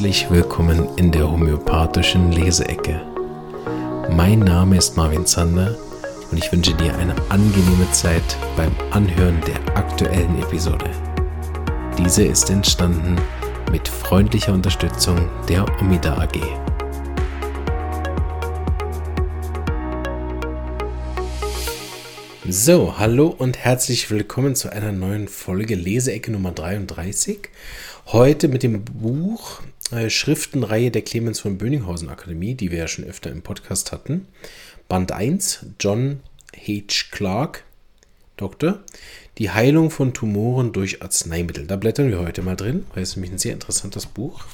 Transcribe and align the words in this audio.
herzlich 0.00 0.30
willkommen 0.30 0.88
in 0.96 1.12
der 1.12 1.30
homöopathischen 1.30 2.32
Leseecke. 2.32 3.02
Mein 4.10 4.38
Name 4.38 4.78
ist 4.78 4.96
Marvin 4.96 5.26
Zander 5.26 5.76
und 6.30 6.38
ich 6.38 6.50
wünsche 6.50 6.72
dir 6.72 6.96
eine 6.96 7.14
angenehme 7.28 7.86
Zeit 7.92 8.22
beim 8.56 8.72
Anhören 8.92 9.38
der 9.46 9.76
aktuellen 9.76 10.40
Episode. 10.40 10.88
Diese 11.98 12.24
ist 12.24 12.48
entstanden 12.48 13.16
mit 13.70 13.88
freundlicher 13.88 14.54
Unterstützung 14.54 15.28
der 15.50 15.66
Omida 15.82 16.16
AG. 16.16 16.40
So, 22.48 22.98
hallo 22.98 23.34
und 23.36 23.58
herzlich 23.58 24.10
willkommen 24.10 24.54
zu 24.54 24.72
einer 24.72 24.92
neuen 24.92 25.28
Folge 25.28 25.74
Leseecke 25.74 26.32
Nummer 26.32 26.52
33. 26.52 27.50
Heute 28.06 28.48
mit 28.48 28.62
dem 28.62 28.82
Buch 28.82 29.60
Schriftenreihe 30.08 30.90
der 30.90 31.02
Clemens 31.02 31.40
von 31.40 31.58
Böninghausen 31.58 32.08
Akademie, 32.08 32.54
die 32.54 32.70
wir 32.70 32.78
ja 32.78 32.88
schon 32.88 33.04
öfter 33.04 33.30
im 33.30 33.42
Podcast 33.42 33.90
hatten. 33.90 34.28
Band 34.88 35.10
1, 35.10 35.66
John 35.80 36.20
H. 36.56 37.06
Clark, 37.10 37.64
Doktor. 38.36 38.80
Die 39.38 39.50
Heilung 39.50 39.90
von 39.90 40.14
Tumoren 40.14 40.72
durch 40.72 41.02
Arzneimittel. 41.02 41.66
Da 41.66 41.76
blättern 41.76 42.08
wir 42.08 42.20
heute 42.20 42.42
mal 42.42 42.56
drin, 42.56 42.86
weil 42.94 43.02
es 43.02 43.16
nämlich 43.16 43.32
ein 43.32 43.38
sehr 43.38 43.52
interessantes 43.52 44.06
Buch. 44.06 44.44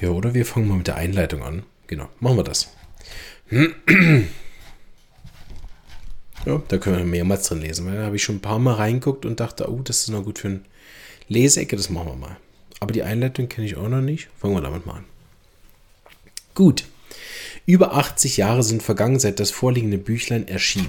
Ja, 0.00 0.10
oder 0.10 0.34
wir 0.34 0.44
fangen 0.44 0.68
mal 0.68 0.76
mit 0.76 0.86
der 0.86 0.96
Einleitung 0.96 1.42
an. 1.42 1.62
Genau, 1.86 2.08
machen 2.20 2.36
wir 2.36 2.44
das. 2.44 2.68
Ja, 6.46 6.62
da 6.68 6.78
können 6.78 6.98
wir 6.98 7.04
mehrmals 7.04 7.48
drin 7.48 7.60
lesen. 7.60 7.84
Weil 7.84 7.96
da 7.96 8.04
habe 8.04 8.16
ich 8.16 8.22
schon 8.22 8.36
ein 8.36 8.40
paar 8.40 8.60
Mal 8.60 8.74
reinguckt 8.74 9.26
und 9.26 9.40
dachte, 9.40 9.70
oh, 9.70 9.82
das 9.82 10.02
ist 10.02 10.08
noch 10.08 10.24
gut 10.24 10.38
für 10.38 10.48
ein 10.48 10.64
Leseecke, 11.28 11.76
das 11.76 11.90
machen 11.90 12.08
wir 12.08 12.16
mal. 12.16 12.36
Aber 12.80 12.92
die 12.92 13.02
Einleitung 13.02 13.48
kenne 13.48 13.66
ich 13.66 13.76
auch 13.76 13.88
noch 13.88 14.00
nicht. 14.00 14.28
Fangen 14.38 14.54
wir 14.54 14.60
damit 14.62 14.86
mal 14.86 14.94
an. 14.94 15.04
Gut. 16.54 16.84
Über 17.66 17.94
80 17.94 18.38
Jahre 18.38 18.62
sind 18.62 18.82
vergangen, 18.82 19.18
seit 19.18 19.40
das 19.40 19.50
vorliegende 19.50 19.98
Büchlein 19.98 20.48
erschien. 20.48 20.88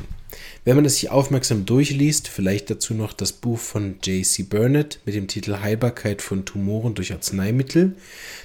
Wenn 0.63 0.75
man 0.75 0.85
es 0.85 0.95
sich 0.95 1.09
aufmerksam 1.09 1.65
durchliest, 1.65 2.27
vielleicht 2.27 2.69
dazu 2.69 2.93
noch 2.93 3.13
das 3.13 3.31
Buch 3.33 3.59
von 3.59 3.95
J.C. 4.03 4.43
Burnett 4.43 4.99
mit 5.05 5.15
dem 5.15 5.27
Titel 5.27 5.57
Heilbarkeit 5.61 6.21
von 6.21 6.45
Tumoren 6.45 6.95
durch 6.95 7.11
Arzneimittel, 7.11 7.95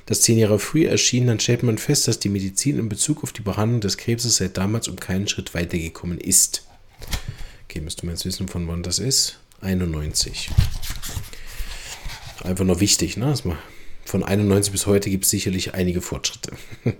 das 0.07 0.23
zehn 0.23 0.39
Jahre 0.39 0.59
früher 0.59 0.91
erschien, 0.91 1.27
dann 1.27 1.41
stellt 1.41 1.63
man 1.63 1.79
fest, 1.79 2.09
dass 2.09 2.19
die 2.19 2.29
Medizin 2.29 2.79
in 2.79 2.89
Bezug 2.89 3.23
auf 3.23 3.33
die 3.33 3.43
Behandlung 3.43 3.81
des 3.81 3.99
Krebses 3.99 4.37
seit 4.37 4.57
damals 4.57 4.89
um 4.89 4.97
keinen 4.97 5.29
Schritt 5.29 5.55
weitergekommen 5.55 6.19
ist. 6.19 6.67
Okay, 7.69 7.81
müsste 7.81 8.07
man 8.07 8.15
jetzt 8.15 8.25
wissen, 8.25 8.49
von 8.49 8.67
wann 8.69 8.83
das 8.83 8.99
ist. 8.99 9.39
91. 9.61 10.51
Einfach 12.45 12.65
nur 12.65 12.81
wichtig, 12.81 13.17
ne? 13.17 13.35
Von 14.05 14.23
91 14.23 14.71
bis 14.71 14.87
heute 14.87 15.09
gibt 15.09 15.25
es 15.25 15.31
sicherlich 15.31 15.73
einige 15.73 16.03
Fortschritte. 16.03 16.53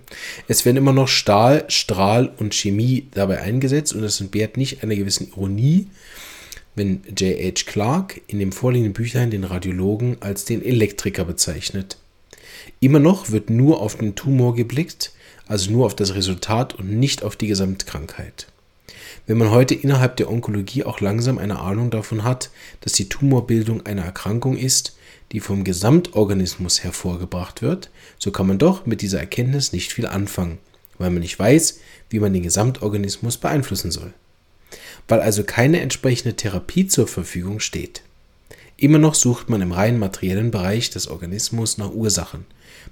Es 0.47 0.65
werden 0.65 0.77
immer 0.77 0.91
noch 0.91 1.07
Stahl, 1.07 1.65
Strahl 1.67 2.33
und 2.37 2.55
Chemie 2.55 3.07
dabei 3.11 3.41
eingesetzt 3.41 3.93
und 3.93 4.03
es 4.03 4.19
entbehrt 4.19 4.57
nicht 4.57 4.83
einer 4.83 4.95
gewissen 4.95 5.27
Ironie, 5.27 5.87
wenn 6.73 7.03
J.H. 7.15 7.65
Clark 7.67 8.21
in 8.27 8.39
dem 8.39 8.51
vorliegenden 8.51 8.93
Büchlein 8.93 9.29
den 9.29 9.43
Radiologen 9.43 10.17
als 10.19 10.45
den 10.45 10.65
Elektriker 10.65 11.25
bezeichnet. 11.25 11.97
Immer 12.79 12.99
noch 12.99 13.29
wird 13.29 13.51
nur 13.51 13.81
auf 13.81 13.97
den 13.97 14.15
Tumor 14.15 14.55
geblickt, 14.55 15.13
also 15.47 15.71
nur 15.71 15.85
auf 15.85 15.95
das 15.95 16.15
Resultat 16.15 16.73
und 16.73 16.89
nicht 16.89 17.21
auf 17.23 17.35
die 17.35 17.47
Gesamtkrankheit. 17.47 18.47
Wenn 19.27 19.37
man 19.37 19.49
heute 19.49 19.73
innerhalb 19.73 20.17
der 20.17 20.29
Onkologie 20.29 20.83
auch 20.83 20.99
langsam 20.99 21.39
eine 21.39 21.59
Ahnung 21.59 21.89
davon 21.89 22.23
hat, 22.23 22.51
dass 22.81 22.93
die 22.93 23.09
Tumorbildung 23.09 23.85
eine 23.85 24.01
Erkrankung 24.01 24.55
ist, 24.55 24.95
die 25.31 25.39
vom 25.39 25.63
Gesamtorganismus 25.63 26.83
hervorgebracht 26.83 27.63
wird, 27.63 27.89
so 28.19 28.31
kann 28.31 28.45
man 28.45 28.59
doch 28.59 28.85
mit 28.85 29.01
dieser 29.01 29.19
Erkenntnis 29.19 29.73
nicht 29.73 29.93
viel 29.93 30.05
anfangen, 30.05 30.59
weil 30.99 31.09
man 31.09 31.21
nicht 31.21 31.39
weiß, 31.39 31.79
wie 32.09 32.19
man 32.19 32.33
den 32.33 32.43
Gesamtorganismus 32.43 33.37
beeinflussen 33.37 33.89
soll. 33.89 34.13
Weil 35.07 35.21
also 35.21 35.43
keine 35.43 35.79
entsprechende 35.81 36.35
Therapie 36.35 36.87
zur 36.87 37.07
Verfügung 37.07 37.59
steht. 37.59 38.03
Immer 38.77 38.99
noch 38.99 39.15
sucht 39.15 39.49
man 39.49 39.61
im 39.61 39.71
rein 39.71 39.97
materiellen 39.97 40.51
Bereich 40.51 40.91
des 40.91 41.07
Organismus 41.07 41.79
nach 41.79 41.91
Ursachen, 41.91 42.45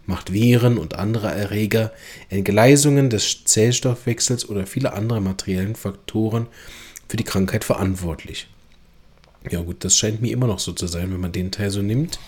macht 0.06 0.34
Viren 0.34 0.78
und 0.78 0.96
andere 0.96 1.28
Erreger, 1.32 1.92
Entgleisungen 2.30 3.10
des 3.10 3.46
Zellstoffwechsels 3.46 4.50
oder 4.50 4.66
viele 4.66 4.94
andere 4.94 5.22
materiellen 5.22 5.76
Faktoren 5.76 6.48
für 7.08 7.18
die 7.18 7.24
Krankheit 7.24 7.64
verantwortlich. 7.64 8.48
Ja 9.50 9.62
gut, 9.62 9.84
das 9.84 9.98
scheint 9.98 10.22
mir 10.22 10.32
immer 10.32 10.48
noch 10.48 10.60
so 10.60 10.72
zu 10.72 10.88
sein, 10.88 11.12
wenn 11.12 11.20
man 11.20 11.32
den 11.32 11.52
Teil 11.52 11.70
so 11.70 11.82
nimmt. 11.82 12.20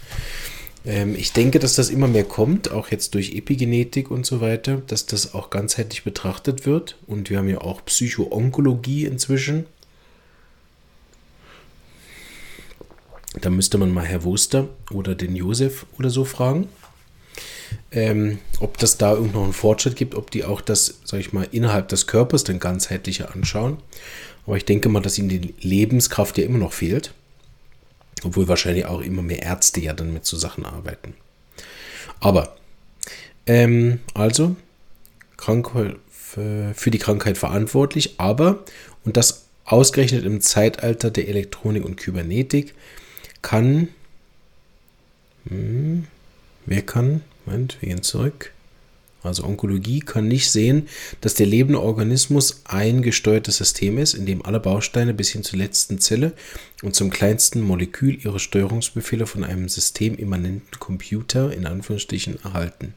Ähm, 0.86 1.16
ich 1.16 1.34
denke, 1.34 1.60
dass 1.60 1.76
das 1.76 1.90
immer 1.90 2.08
mehr 2.08 2.26
kommt, 2.26 2.72
auch 2.72 2.92
jetzt 2.92 3.16
durch 3.16 3.34
Epigenetik 3.34 4.12
und 4.12 4.26
so 4.26 4.42
weiter, 4.42 4.82
dass 4.88 5.06
das 5.06 5.34
auch 5.34 5.50
ganzheitlich 5.50 6.04
betrachtet 6.04 6.66
wird. 6.66 6.98
Und 7.08 7.30
wir 7.30 7.38
haben 7.38 7.50
ja 7.50 7.62
auch 7.62 7.84
Psychoonkologie 7.86 9.06
inzwischen. 9.06 9.66
Da 13.42 13.50
müsste 13.50 13.78
man 13.78 13.94
mal 13.94 14.06
Herr 14.06 14.24
Wuster 14.24 14.70
oder 14.92 15.16
den 15.16 15.36
Josef 15.36 15.86
oder 15.98 16.10
so 16.10 16.24
fragen, 16.24 16.70
ähm, 17.92 18.40
ob 18.60 18.78
das 18.78 18.98
da 18.98 19.14
irgendwo 19.14 19.40
noch 19.40 19.44
einen 19.46 19.54
Fortschritt 19.54 19.96
gibt, 19.96 20.16
ob 20.16 20.32
die 20.32 20.44
auch 20.44 20.62
das, 20.62 21.00
sag 21.04 21.20
ich 21.20 21.34
mal, 21.34 21.48
innerhalb 21.52 21.88
des 21.90 22.08
Körpers 22.08 22.44
dann 22.44 22.60
ganzheitlicher 22.60 23.34
anschauen. 23.34 23.78
Aber 24.46 24.58
ich 24.58 24.66
denke 24.66 24.90
mal, 24.90 25.02
dass 25.02 25.18
ihnen 25.18 25.30
die 25.30 25.54
Lebenskraft 25.62 26.38
ja 26.38 26.46
immer 26.46 26.58
noch 26.58 26.74
fehlt. 26.74 27.14
Obwohl 28.24 28.48
wahrscheinlich 28.48 28.86
auch 28.86 29.02
immer 29.02 29.22
mehr 29.22 29.44
Ärzte 29.44 29.82
ja 29.82 29.94
dann 29.94 30.14
mit 30.14 30.26
so 30.26 30.38
Sachen 30.38 30.66
arbeiten. 30.66 31.16
Aber, 32.20 32.56
ähm, 33.46 34.00
also, 34.14 34.56
Krankheit, 35.38 35.98
für 36.10 36.92
die 36.92 36.98
Krankheit 36.98 37.38
verantwortlich, 37.38 38.16
aber, 38.18 38.66
und 39.06 39.16
das 39.16 39.46
ausgerechnet 39.64 40.26
im 40.26 40.42
Zeitalter 40.42 41.10
der 41.10 41.30
Elektronik 41.30 41.86
und 41.86 41.96
Kybernetik, 41.96 42.74
kann, 43.42 43.90
hm, 45.48 46.08
wer 46.66 46.82
kann, 46.82 47.22
Moment, 47.46 47.78
wir 47.80 47.90
gehen 47.90 48.04
zurück. 48.04 48.52
Also 49.26 49.44
Onkologie 49.44 50.02
kann 50.02 50.28
nicht 50.28 50.52
sehen, 50.52 50.88
dass 51.22 51.34
der 51.34 51.48
lebende 51.48 51.82
Organismus 51.82 52.62
ein 52.66 53.02
gesteuertes 53.02 53.58
System 53.58 53.98
ist, 53.98 54.14
in 54.14 54.26
dem 54.26 54.46
alle 54.46 54.60
Bausteine 54.60 55.14
bis 55.14 55.30
hin 55.30 55.44
zur 55.44 55.58
letzten 55.58 56.00
Zelle 56.00 56.34
und 56.84 56.96
zum 56.96 57.10
kleinsten 57.10 57.62
Molekül 57.62 58.24
ihre 58.24 58.40
Steuerungsbefehle 58.40 59.26
von 59.26 59.44
einem 59.44 59.68
systemimmanenten 59.68 60.80
Computer 60.80 61.52
in 61.52 61.66
Anführungsstrichen 61.66 62.40
erhalten, 62.44 62.94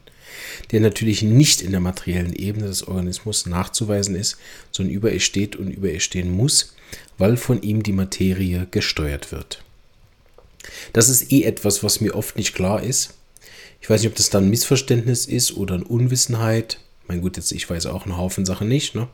der 0.71 0.81
natürlich 0.81 1.23
nicht 1.23 1.61
in 1.61 1.71
der 1.71 1.79
materiellen 1.79 2.33
Ebene 2.33 2.67
des 2.67 2.87
Organismus 2.87 3.47
nachzuweisen 3.47 4.15
ist, 4.15 4.37
sondern 4.71 4.93
über 4.93 5.11
ihr 5.11 5.21
steht 5.21 5.55
und 5.55 5.71
über 5.71 5.89
ihr 5.89 5.99
stehen 5.99 6.31
muss, 6.31 6.75
weil 7.17 7.37
von 7.37 7.63
ihm 7.63 7.81
die 7.81 7.91
Materie 7.91 8.67
gesteuert 8.69 9.31
wird. 9.31 9.63
Das 10.93 11.09
ist 11.09 11.31
eh 11.31 11.43
etwas, 11.43 11.83
was 11.83 12.01
mir 12.01 12.13
oft 12.13 12.37
nicht 12.37 12.53
klar 12.53 12.83
ist 12.83 13.15
ich 13.81 13.89
weiß 13.89 14.01
nicht, 14.01 14.09
ob 14.09 14.15
das 14.15 14.29
dann 14.29 14.45
ein 14.45 14.49
Missverständnis 14.49 15.25
ist 15.25 15.55
oder 15.55 15.75
eine 15.75 15.85
Unwissenheit. 15.85 16.79
Mein 17.07 17.21
gut, 17.21 17.37
jetzt 17.37 17.51
ich 17.51 17.69
weiß 17.69 17.85
auch 17.87 18.05
einen 18.05 18.17
Haufen 18.17 18.45
Sachen 18.45 18.67
nicht, 18.67 18.95
ne? 18.95 19.07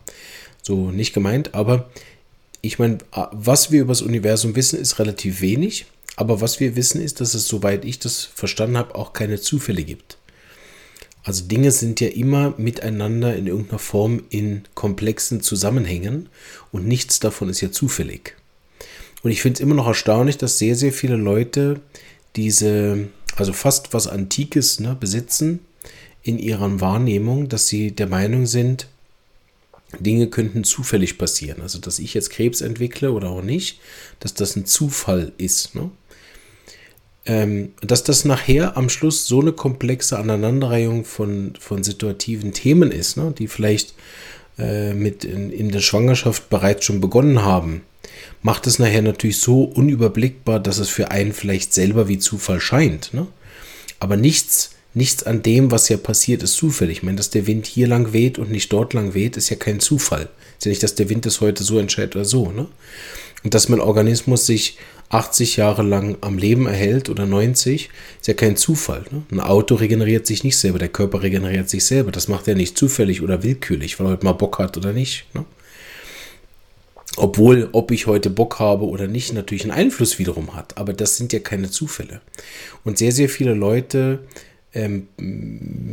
So 0.62 0.92
nicht 0.92 1.14
gemeint, 1.14 1.54
aber 1.54 1.90
ich 2.62 2.80
meine, 2.80 2.98
was 3.32 3.72
wir 3.72 3.82
über 3.82 3.92
das 3.92 4.02
Universum 4.02 4.56
wissen, 4.56 4.80
ist 4.80 4.98
relativ 4.98 5.42
wenig. 5.42 5.86
Aber 6.16 6.42
was 6.42 6.60
wir 6.60 6.76
wissen, 6.76 7.02
ist, 7.02 7.22
dass 7.22 7.34
es, 7.34 7.48
soweit 7.48 7.86
ich 7.86 8.00
das 8.00 8.24
verstanden 8.24 8.78
habe, 8.78 8.96
auch 8.96 9.14
keine 9.14 9.40
Zufälle 9.40 9.84
gibt. 9.84 10.18
Also 11.24 11.44
Dinge 11.46 11.72
sind 11.72 12.00
ja 12.02 12.08
immer 12.08 12.54
miteinander 12.58 13.36
in 13.36 13.48
irgendeiner 13.48 13.80
Form 13.80 14.24
in 14.30 14.64
komplexen 14.76 15.42
Zusammenhängen 15.42 16.30
und 16.72 16.88
nichts 16.88 17.20
davon 17.20 17.50
ist 17.50 17.62
ja 17.62 17.72
zufällig. 17.72 18.36
Und 19.24 19.32
ich 19.32 19.42
finde 19.42 19.56
es 19.56 19.60
immer 19.60 19.74
noch 19.76 19.88
erstaunlich, 19.88 20.38
dass 20.38 20.60
sehr, 20.60 20.76
sehr 20.76 20.94
viele 20.94 21.16
Leute 21.16 21.82
diese 22.36 23.08
also 23.36 23.54
fast 23.54 23.94
was 23.94 24.08
Antikes 24.08 24.80
ne, 24.80 24.96
besitzen 25.00 25.60
in 26.24 26.40
ihrer 26.40 26.82
Wahrnehmung, 26.82 27.50
dass 27.50 27.68
sie 27.68 27.92
der 27.92 28.08
Meinung 28.08 28.46
sind, 28.46 28.88
Dinge 30.00 30.28
könnten 30.28 30.64
zufällig 30.64 31.18
passieren. 31.18 31.62
Also, 31.62 31.80
dass 31.80 32.00
ich 32.00 32.14
jetzt 32.14 32.32
Krebs 32.32 32.62
entwickle 32.62 33.12
oder 33.12 33.30
auch 33.30 33.44
nicht, 33.44 33.80
dass 34.20 34.34
das 34.34 34.56
ein 34.56 34.66
Zufall 34.66 35.32
ist. 35.38 35.76
Ne? 35.76 35.92
Ähm, 37.26 37.74
dass 37.82 38.04
das 38.04 38.26
nachher 38.26 38.78
am 38.78 38.90
Schluss 38.90 39.28
so 39.28 39.42
eine 39.42 39.54
komplexe 39.54 40.18
Aneinanderreihung 40.18 41.06
von, 41.06 41.54
von 41.60 41.84
situativen 41.84 42.54
Themen 42.54 42.92
ist, 42.92 43.18
ne? 43.18 43.34
die 43.38 43.48
vielleicht 43.48 43.94
äh, 44.58 44.94
mit 44.94 45.24
in, 45.24 45.52
in 45.52 45.72
der 45.72 45.82
Schwangerschaft 45.82 46.50
bereits 46.50 46.86
schon 46.86 47.02
begonnen 47.02 47.44
haben 47.44 47.84
macht 48.42 48.68
es 48.68 48.80
nachher 48.80 49.02
natürlich 49.02 49.40
so 49.40 49.64
unüberblickbar, 49.64 50.60
dass 50.60 50.78
es 50.80 50.90
für 50.90 51.12
einen 51.12 51.34
vielleicht 51.34 51.74
selber 51.74 52.08
wie 52.08 52.20
Zufall 52.20 52.60
scheint. 52.60 53.14
Ne? 53.14 53.28
Aber 54.00 54.18
nichts, 54.18 54.72
nichts 54.94 55.24
an 55.24 55.42
dem, 55.42 55.72
was 55.72 55.90
ja 55.90 55.98
passiert, 55.98 56.44
ist 56.44 56.54
zufällig. 56.54 57.00
Ich 57.00 57.04
meine, 57.04 57.18
dass 57.18 57.30
der 57.30 57.48
Wind 57.48 57.66
hier 57.66 57.88
lang 57.88 58.14
weht 58.14 58.38
und 58.38 58.52
nicht 58.52 58.72
dort 58.72 58.94
lang 58.94 59.14
weht, 59.14 59.38
ist 59.38 59.50
ja 59.50 59.56
kein 59.56 59.80
Zufall. 59.80 60.30
Ist 60.58 60.66
ja 60.66 60.70
nicht, 60.70 60.84
dass 60.84 60.96
der 60.96 61.10
Wind 61.10 61.26
es 61.26 61.42
heute 61.42 61.64
so 61.64 61.80
entscheidet 61.80 62.16
oder 62.16 62.26
so. 62.26 62.52
Ne? 62.52 62.68
Und 63.44 63.54
dass 63.54 63.70
mein 63.70 63.80
Organismus 63.80 64.46
sich 64.46 64.78
80 65.10 65.58
Jahre 65.58 65.84
lang 65.84 66.18
am 66.22 66.38
Leben 66.38 66.66
erhält 66.66 67.10
oder 67.10 67.26
90, 67.26 67.90
ist 68.20 68.28
ja 68.28 68.34
kein 68.34 68.58
Zufall. 68.58 69.06
Ne? 69.12 69.24
Ein 69.32 69.40
Auto 69.40 69.76
regeneriert 69.76 70.26
sich 70.26 70.44
nicht 70.44 70.58
selber, 70.58 70.80
der 70.80 70.90
Körper 70.90 71.22
regeneriert 71.22 71.70
sich 71.70 71.86
selber. 71.86 72.12
Das 72.12 72.28
macht 72.28 72.48
er 72.48 72.56
nicht 72.56 72.78
zufällig 72.78 73.22
oder 73.22 73.44
willkürlich, 73.44 74.00
weil 74.00 74.08
er 74.08 74.12
heute 74.12 74.26
mal 74.26 74.34
Bock 74.34 74.58
hat 74.60 74.78
oder 74.78 74.94
nicht. 74.94 75.26
Ne? 75.34 75.46
Obwohl, 77.18 77.70
ob 77.72 77.92
ich 77.92 78.08
heute 78.08 78.30
Bock 78.30 78.60
habe 78.60 78.86
oder 78.86 79.08
nicht, 79.08 79.34
natürlich 79.34 79.64
einen 79.64 79.72
Einfluss 79.72 80.20
wiederum 80.20 80.56
hat. 80.56 80.78
Aber 80.78 80.94
das 80.94 81.18
sind 81.18 81.32
ja 81.32 81.40
keine 81.40 81.70
Zufälle. 81.70 82.22
Und 82.84 82.98
sehr, 82.98 83.12
sehr 83.12 83.30
viele 83.30 83.54
Leute 83.54 84.20
ähm, 84.74 85.08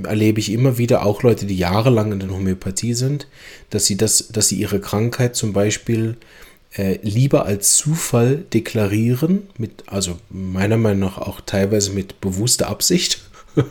erlebe 0.05 0.41
ich 0.41 0.51
immer 0.51 0.79
wieder, 0.79 1.07
auch 1.07 1.23
Leute, 1.23 1.47
die 1.47 1.57
jahrelang 1.57 2.13
in 2.13 2.19
der 2.19 2.31
Homöopathie 2.31 2.95
sind, 2.95 3.29
dass 3.71 3.87
sie, 3.87 3.97
das, 3.97 4.29
dass 4.29 4.49
sie 4.49 4.57
ihre 4.57 4.81
Krankheit 4.81 5.37
zum 5.37 5.53
Beispiel 5.53 6.17
äh, 6.75 6.99
lieber 7.03 7.47
als 7.47 7.77
Zufall 7.77 8.39
deklarieren, 8.53 9.49
mit, 9.57 9.85
also 9.87 10.19
meiner 10.31 10.77
Meinung 10.77 11.01
nach 11.01 11.19
auch 11.19 11.41
teilweise 11.41 11.93
mit 11.93 12.21
bewusster 12.21 12.69
Absicht, 12.69 13.23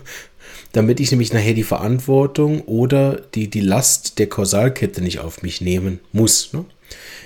damit 0.71 1.01
ich 1.01 1.11
nämlich 1.11 1.33
nachher 1.33 1.53
die 1.53 1.63
Verantwortung 1.63 2.61
oder 2.61 3.15
die, 3.35 3.49
die 3.49 3.61
Last 3.61 4.19
der 4.19 4.27
Kausalkette 4.27 5.01
nicht 5.01 5.19
auf 5.19 5.41
mich 5.43 5.59
nehmen 5.59 5.99
muss. 6.13 6.53
Ne? 6.53 6.63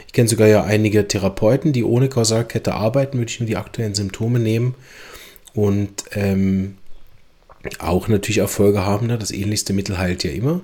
Ich 0.08 0.14
kenne 0.14 0.30
sogar 0.30 0.48
ja 0.48 0.64
einige 0.64 1.08
Therapeuten, 1.08 1.74
die 1.74 1.84
ohne 1.84 2.10
Kausalkette 2.10 2.74
arbeiten, 2.74 3.18
würde 3.18 3.32
ich 3.32 3.40
nur 3.40 3.48
die 3.48 3.58
aktuellen 3.58 3.96
Symptome 3.96 4.40
nehmen 4.40 4.76
und 5.54 6.06
ähm, 6.12 6.78
auch 7.80 8.08
natürlich 8.08 8.40
Erfolge 8.40 8.86
haben. 8.86 9.08
Ne? 9.08 9.18
Das 9.18 9.32
ähnlichste 9.32 9.74
Mittel 9.74 9.98
heilt 9.98 10.24
ja 10.24 10.32
immer. 10.32 10.62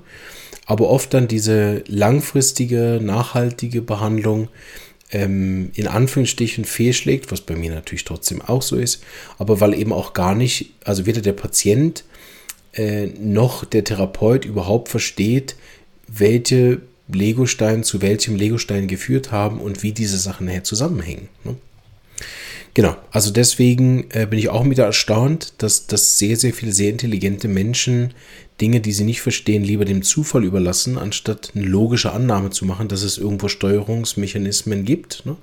Aber 0.65 0.89
oft 0.89 1.13
dann 1.13 1.27
diese 1.27 1.83
langfristige, 1.87 2.99
nachhaltige 3.01 3.81
Behandlung 3.81 4.47
ähm, 5.11 5.71
in 5.73 5.87
Anführungsstrichen 5.87 6.65
fehlschlägt, 6.65 7.31
was 7.31 7.41
bei 7.41 7.55
mir 7.55 7.71
natürlich 7.71 8.05
trotzdem 8.05 8.41
auch 8.41 8.61
so 8.61 8.77
ist, 8.77 9.03
aber 9.37 9.59
weil 9.59 9.73
eben 9.73 9.91
auch 9.91 10.13
gar 10.13 10.35
nicht, 10.35 10.73
also 10.85 11.05
weder 11.05 11.21
der 11.21 11.33
Patient 11.33 12.05
äh, 12.73 13.07
noch 13.07 13.65
der 13.65 13.83
Therapeut 13.83 14.45
überhaupt 14.45 14.87
versteht, 14.87 15.55
welche 16.07 16.81
Legosteine 17.15 17.83
zu 17.83 18.01
welchem 18.01 18.35
Legostein 18.35 18.87
geführt 18.87 19.31
haben 19.31 19.59
und 19.59 19.83
wie 19.83 19.91
diese 19.91 20.17
Sachen 20.17 20.45
nachher 20.47 20.63
zusammenhängen. 20.63 21.29
Ne? 21.43 21.55
Genau, 22.73 22.95
also 23.11 23.31
deswegen 23.31 24.05
äh, 24.11 24.25
bin 24.25 24.39
ich 24.39 24.49
auch 24.49 24.67
wieder 24.69 24.85
erstaunt, 24.85 25.53
dass, 25.57 25.87
dass 25.87 26.17
sehr, 26.17 26.37
sehr 26.37 26.53
viele 26.53 26.71
sehr 26.71 26.89
intelligente 26.89 27.47
Menschen 27.47 28.13
Dinge, 28.61 28.79
die 28.79 28.93
sie 28.93 29.03
nicht 29.03 29.21
verstehen, 29.21 29.63
lieber 29.63 29.85
dem 29.85 30.03
Zufall 30.03 30.43
überlassen, 30.43 30.97
anstatt 30.97 31.51
eine 31.55 31.65
logische 31.65 32.13
Annahme 32.13 32.51
zu 32.51 32.65
machen, 32.65 32.87
dass 32.87 33.01
es 33.01 33.17
irgendwo 33.17 33.47
Steuerungsmechanismen 33.47 34.85
gibt 34.85 35.25
ne? 35.25 35.35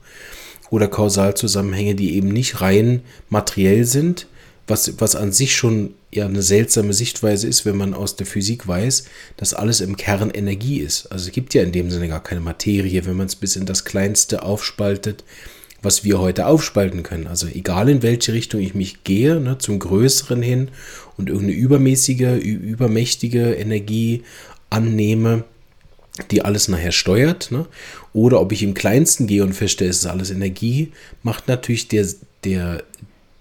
oder 0.70 0.88
Kausalzusammenhänge, 0.88 1.96
die 1.96 2.14
eben 2.14 2.28
nicht 2.28 2.60
rein 2.60 3.02
materiell 3.28 3.84
sind, 3.84 4.26
was, 4.68 5.00
was 5.00 5.16
an 5.16 5.32
sich 5.32 5.56
schon 5.56 5.94
ja 6.12 6.26
eine 6.26 6.42
seltsame 6.42 6.92
Sichtweise 6.92 7.48
ist, 7.48 7.64
wenn 7.64 7.76
man 7.76 7.94
aus 7.94 8.16
der 8.16 8.26
Physik 8.26 8.68
weiß, 8.68 9.04
dass 9.36 9.54
alles 9.54 9.80
im 9.80 9.96
Kern 9.96 10.30
Energie 10.30 10.78
ist. 10.78 11.06
Also 11.06 11.26
es 11.26 11.32
gibt 11.32 11.54
ja 11.54 11.62
in 11.62 11.72
dem 11.72 11.90
Sinne 11.90 12.08
gar 12.08 12.22
keine 12.22 12.40
Materie, 12.40 13.04
wenn 13.06 13.16
man 13.16 13.26
es 13.26 13.36
bis 13.36 13.56
in 13.56 13.66
das 13.66 13.84
Kleinste 13.84 14.42
aufspaltet 14.42 15.24
was 15.82 16.04
wir 16.04 16.18
heute 16.18 16.46
aufspalten 16.46 17.02
können. 17.02 17.26
Also 17.26 17.46
egal 17.46 17.88
in 17.88 18.02
welche 18.02 18.32
Richtung 18.32 18.60
ich 18.60 18.74
mich 18.74 19.04
gehe, 19.04 19.40
ne, 19.40 19.58
zum 19.58 19.78
Größeren 19.78 20.42
hin 20.42 20.70
und 21.16 21.28
irgendeine 21.28 21.56
übermäßige, 21.56 22.38
übermächtige 22.42 23.54
Energie 23.54 24.22
annehme, 24.70 25.44
die 26.30 26.44
alles 26.44 26.66
nachher 26.68 26.92
steuert, 26.92 27.52
ne? 27.52 27.66
oder 28.12 28.40
ob 28.40 28.50
ich 28.50 28.64
im 28.64 28.74
Kleinsten 28.74 29.28
gehe 29.28 29.44
und 29.44 29.52
feststelle, 29.52 29.90
es 29.90 29.98
ist 29.98 30.06
alles 30.06 30.30
Energie, 30.30 30.92
macht 31.22 31.46
natürlich 31.46 31.86
der, 31.86 32.06
der, 32.42 32.82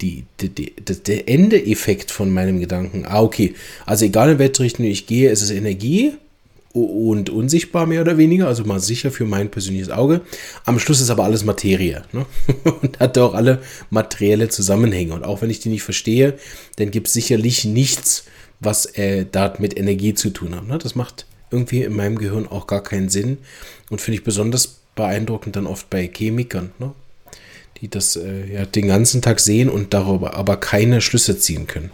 die, 0.01 0.25
die, 0.39 0.49
die, 0.49 0.73
der 0.75 1.27
Endeeffekt 1.27 2.11
von 2.11 2.29
meinem 2.31 2.59
Gedanken. 2.59 3.05
Ah, 3.05 3.21
okay, 3.21 3.55
also 3.85 4.05
egal 4.05 4.31
in 4.31 4.39
welche 4.39 4.61
Richtung 4.61 4.85
ich 4.85 5.07
gehe, 5.07 5.29
ist 5.31 5.41
es 5.41 5.51
Energie 5.51 6.13
und 6.73 7.29
unsichtbar 7.29 7.85
mehr 7.85 8.01
oder 8.01 8.17
weniger, 8.17 8.47
also 8.47 8.63
mal 8.63 8.79
sicher 8.79 9.11
für 9.11 9.25
mein 9.25 9.49
persönliches 9.49 9.89
Auge. 9.89 10.21
Am 10.65 10.79
Schluss 10.79 11.01
ist 11.01 11.09
aber 11.09 11.23
alles 11.23 11.43
Materie 11.43 12.03
ne? 12.11 12.25
und 12.81 12.99
hat 12.99 13.17
auch 13.17 13.33
alle 13.33 13.61
materielle 13.89 14.49
Zusammenhänge. 14.49 15.13
Und 15.13 15.23
auch 15.23 15.41
wenn 15.41 15.49
ich 15.49 15.59
die 15.59 15.69
nicht 15.69 15.83
verstehe, 15.83 16.37
dann 16.75 16.91
gibt 16.91 17.07
es 17.07 17.13
sicherlich 17.13 17.65
nichts, 17.65 18.25
was 18.59 18.85
äh, 18.97 19.25
da 19.31 19.53
mit 19.59 19.77
Energie 19.77 20.13
zu 20.13 20.29
tun 20.29 20.55
hat. 20.55 20.67
Ne? 20.67 20.77
Das 20.77 20.95
macht 20.95 21.25
irgendwie 21.49 21.83
in 21.83 21.95
meinem 21.95 22.17
Gehirn 22.17 22.47
auch 22.47 22.67
gar 22.67 22.83
keinen 22.83 23.09
Sinn 23.09 23.37
und 23.89 24.01
finde 24.01 24.19
ich 24.19 24.23
besonders 24.23 24.79
beeindruckend 24.95 25.55
dann 25.55 25.67
oft 25.67 25.89
bei 25.89 26.07
Chemikern, 26.07 26.71
ne? 26.79 26.93
Die 27.81 27.89
das 27.89 28.15
äh, 28.15 28.53
ja 28.53 28.65
den 28.65 28.87
ganzen 28.87 29.21
Tag 29.21 29.39
sehen 29.39 29.69
und 29.69 29.93
darüber 29.93 30.33
aber 30.33 30.57
keine 30.57 31.01
Schlüsse 31.01 31.37
ziehen 31.37 31.67
können, 31.67 31.91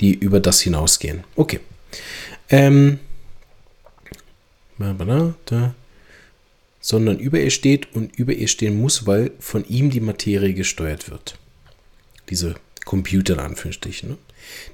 die 0.00 0.14
über 0.14 0.40
das 0.40 0.60
hinausgehen. 0.60 1.24
Okay. 1.36 1.60
Ähm, 2.50 2.98
sondern 6.80 7.18
über 7.18 7.40
ihr 7.40 7.50
steht 7.50 7.94
und 7.94 8.16
über 8.16 8.34
ihr 8.34 8.48
stehen 8.48 8.78
muss, 8.78 9.06
weil 9.06 9.30
von 9.38 9.66
ihm 9.66 9.90
die 9.90 10.00
Materie 10.00 10.52
gesteuert 10.52 11.10
wird. 11.10 11.38
Diese 12.28 12.56
Computer 12.84 13.34
in 13.34 13.40
Anführungsstrichen. 13.40 14.10
Ne? 14.10 14.16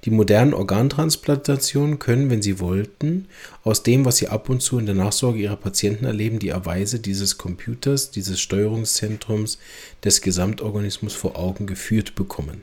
Die 0.04 0.10
modernen 0.10 0.54
Organtransplantationen 0.54 1.98
können, 1.98 2.30
wenn 2.30 2.42
sie 2.42 2.58
wollten, 2.58 3.26
aus 3.64 3.82
dem, 3.82 4.04
was 4.04 4.18
sie 4.18 4.28
ab 4.28 4.48
und 4.48 4.62
zu 4.62 4.78
in 4.78 4.86
der 4.86 4.94
Nachsorge 4.94 5.38
ihrer 5.38 5.56
Patienten 5.56 6.04
erleben, 6.04 6.38
die 6.38 6.48
Erweise 6.48 7.00
dieses 7.00 7.38
Computers, 7.38 8.10
dieses 8.10 8.40
Steuerungszentrums 8.40 9.58
des 10.04 10.20
Gesamtorganismus 10.20 11.14
vor 11.14 11.38
Augen 11.38 11.66
geführt 11.66 12.14
bekommen. 12.14 12.62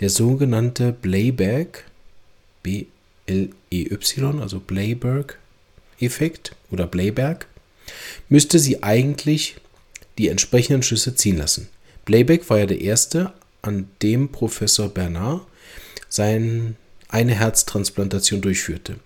Der 0.00 0.10
sogenannte 0.10 0.92
Blayberg, 0.92 1.84
B-L-E-Y, 2.62 4.40
also 4.40 4.60
Blayberg 4.60 5.38
Effekt 6.00 6.56
oder 6.70 6.86
Blayberg, 6.86 7.46
müsste 8.28 8.58
sie 8.58 8.82
eigentlich 8.82 9.56
die 10.18 10.28
entsprechenden 10.28 10.82
Schlüsse 10.82 11.14
ziehen 11.14 11.38
lassen. 11.38 11.68
Blayback 12.04 12.48
war 12.48 12.58
ja 12.58 12.66
der 12.66 12.80
erste, 12.80 13.32
an 13.62 13.88
dem 14.02 14.30
Professor 14.30 14.88
Bernard 14.88 15.42
sein, 16.10 16.76
eine 17.08 17.34
Herztransplantation 17.34 18.42
durchführte. 18.42 18.96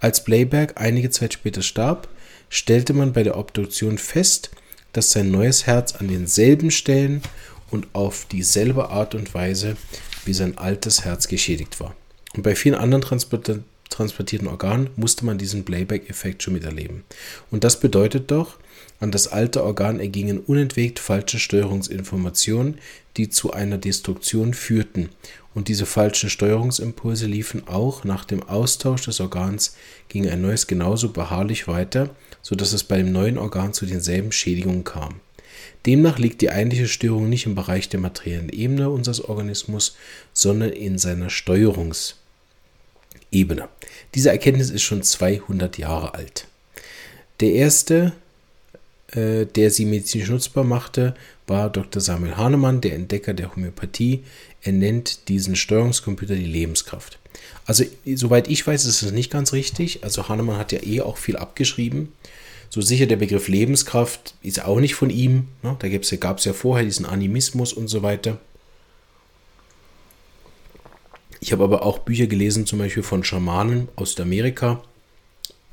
Als 0.00 0.24
Blayberg 0.24 0.80
einige 0.80 1.10
Zeit 1.10 1.32
später 1.32 1.62
starb, 1.62 2.08
stellte 2.48 2.92
man 2.92 3.12
bei 3.12 3.22
der 3.22 3.38
Obduktion 3.38 3.98
fest, 3.98 4.50
dass 4.92 5.12
sein 5.12 5.30
neues 5.30 5.66
Herz 5.66 5.94
an 5.94 6.08
denselben 6.08 6.72
Stellen 6.72 7.22
und 7.70 7.86
auf 7.92 8.26
dieselbe 8.26 8.90
Art 8.90 9.14
und 9.14 9.32
Weise 9.34 9.76
wie 10.24 10.34
sein 10.34 10.58
altes 10.58 11.04
Herz 11.04 11.28
geschädigt 11.28 11.78
war. 11.78 11.94
Und 12.34 12.42
bei 12.42 12.56
vielen 12.56 12.74
anderen 12.74 13.02
Transplantationen 13.02 13.76
transplantierten 13.96 14.48
Organ 14.48 14.90
musste 14.96 15.24
man 15.24 15.38
diesen 15.38 15.64
Playback-Effekt 15.64 16.42
schon 16.42 16.54
miterleben. 16.54 17.04
Und 17.50 17.64
das 17.64 17.80
bedeutet 17.80 18.30
doch, 18.30 18.56
an 19.00 19.10
das 19.10 19.28
alte 19.28 19.62
Organ 19.62 20.00
ergingen 20.00 20.38
unentwegt 20.38 20.98
falsche 20.98 21.38
Steuerungsinformationen, 21.38 22.78
die 23.16 23.28
zu 23.28 23.52
einer 23.52 23.78
Destruktion 23.78 24.54
führten. 24.54 25.10
Und 25.54 25.68
diese 25.68 25.86
falschen 25.86 26.30
Steuerungsimpulse 26.30 27.26
liefen 27.26 27.66
auch 27.66 28.04
nach 28.04 28.24
dem 28.24 28.42
Austausch 28.42 29.04
des 29.04 29.20
Organs 29.20 29.76
gegen 30.08 30.28
ein 30.28 30.42
neues 30.42 30.66
genauso 30.66 31.10
beharrlich 31.10 31.66
weiter, 31.66 32.10
sodass 32.42 32.72
es 32.72 32.84
bei 32.84 32.98
dem 32.98 33.12
neuen 33.12 33.38
Organ 33.38 33.72
zu 33.72 33.86
denselben 33.86 34.32
Schädigungen 34.32 34.84
kam. 34.84 35.20
Demnach 35.86 36.18
liegt 36.18 36.40
die 36.40 36.50
eigentliche 36.50 36.88
Störung 36.88 37.28
nicht 37.28 37.46
im 37.46 37.54
Bereich 37.54 37.88
der 37.88 38.00
materiellen 38.00 38.48
Ebene 38.48 38.90
unseres 38.90 39.20
Organismus, 39.20 39.96
sondern 40.32 40.70
in 40.70 40.98
seiner 40.98 41.28
Steuerungs- 41.28 42.14
Ebene. 43.30 43.68
Diese 44.14 44.30
Erkenntnis 44.30 44.70
ist 44.70 44.82
schon 44.82 45.02
200 45.02 45.78
Jahre 45.78 46.14
alt. 46.14 46.46
Der 47.40 47.52
erste, 47.52 48.12
äh, 49.16 49.46
der 49.46 49.70
sie 49.70 49.86
medizinisch 49.86 50.28
nutzbar 50.28 50.64
machte, 50.64 51.14
war 51.46 51.70
Dr. 51.70 52.00
Samuel 52.02 52.36
Hahnemann, 52.36 52.80
der 52.80 52.94
Entdecker 52.94 53.34
der 53.34 53.54
Homöopathie. 53.54 54.24
Er 54.62 54.72
nennt 54.72 55.28
diesen 55.28 55.56
Steuerungscomputer 55.56 56.34
die 56.34 56.44
Lebenskraft. 56.44 57.18
Also, 57.64 57.84
soweit 58.04 58.48
ich 58.48 58.66
weiß, 58.66 58.84
ist 58.84 59.02
es 59.02 59.12
nicht 59.12 59.30
ganz 59.30 59.52
richtig. 59.52 60.04
Also, 60.04 60.28
Hahnemann 60.28 60.58
hat 60.58 60.72
ja 60.72 60.82
eh 60.82 61.00
auch 61.00 61.16
viel 61.16 61.36
abgeschrieben. 61.36 62.12
So 62.68 62.80
sicher 62.80 63.06
der 63.06 63.16
Begriff 63.16 63.48
Lebenskraft 63.48 64.34
ist 64.42 64.64
auch 64.64 64.80
nicht 64.80 64.94
von 64.94 65.10
ihm. 65.10 65.48
Ne? 65.62 65.76
Da 65.78 65.88
gab 65.88 66.38
es 66.38 66.44
ja 66.44 66.52
vorher 66.52 66.84
diesen 66.84 67.06
Animismus 67.06 67.72
und 67.72 67.88
so 67.88 68.02
weiter. 68.02 68.38
Ich 71.40 71.52
habe 71.52 71.64
aber 71.64 71.82
auch 71.84 72.00
Bücher 72.00 72.26
gelesen, 72.26 72.66
zum 72.66 72.80
Beispiel 72.80 73.02
von 73.02 73.22
Schamanen 73.22 73.88
aus 73.94 74.18
Amerika, 74.18 74.82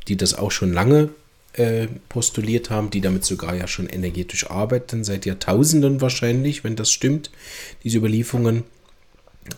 die 0.07 0.17
das 0.17 0.33
auch 0.33 0.51
schon 0.51 0.71
lange 0.71 1.09
äh, 1.53 1.87
postuliert 2.09 2.69
haben, 2.69 2.89
die 2.89 3.01
damit 3.01 3.25
sogar 3.25 3.55
ja 3.55 3.67
schon 3.67 3.87
energetisch 3.87 4.49
arbeiten, 4.49 5.03
seit 5.03 5.25
Jahrtausenden 5.25 6.01
wahrscheinlich, 6.01 6.63
wenn 6.63 6.75
das 6.75 6.91
stimmt, 6.91 7.31
diese 7.83 7.97
Überlieferungen. 7.97 8.63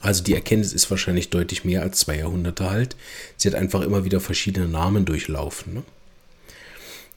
Also 0.01 0.23
die 0.23 0.33
Erkenntnis 0.33 0.73
ist 0.73 0.89
wahrscheinlich 0.89 1.29
deutlich 1.29 1.63
mehr 1.63 1.83
als 1.83 1.99
zwei 1.99 2.17
Jahrhunderte 2.17 2.67
alt. 2.67 2.95
Sie 3.37 3.47
hat 3.47 3.55
einfach 3.55 3.81
immer 3.81 4.03
wieder 4.03 4.19
verschiedene 4.19 4.67
Namen 4.67 5.05
durchlaufen. 5.05 5.75
Ne? 5.75 5.83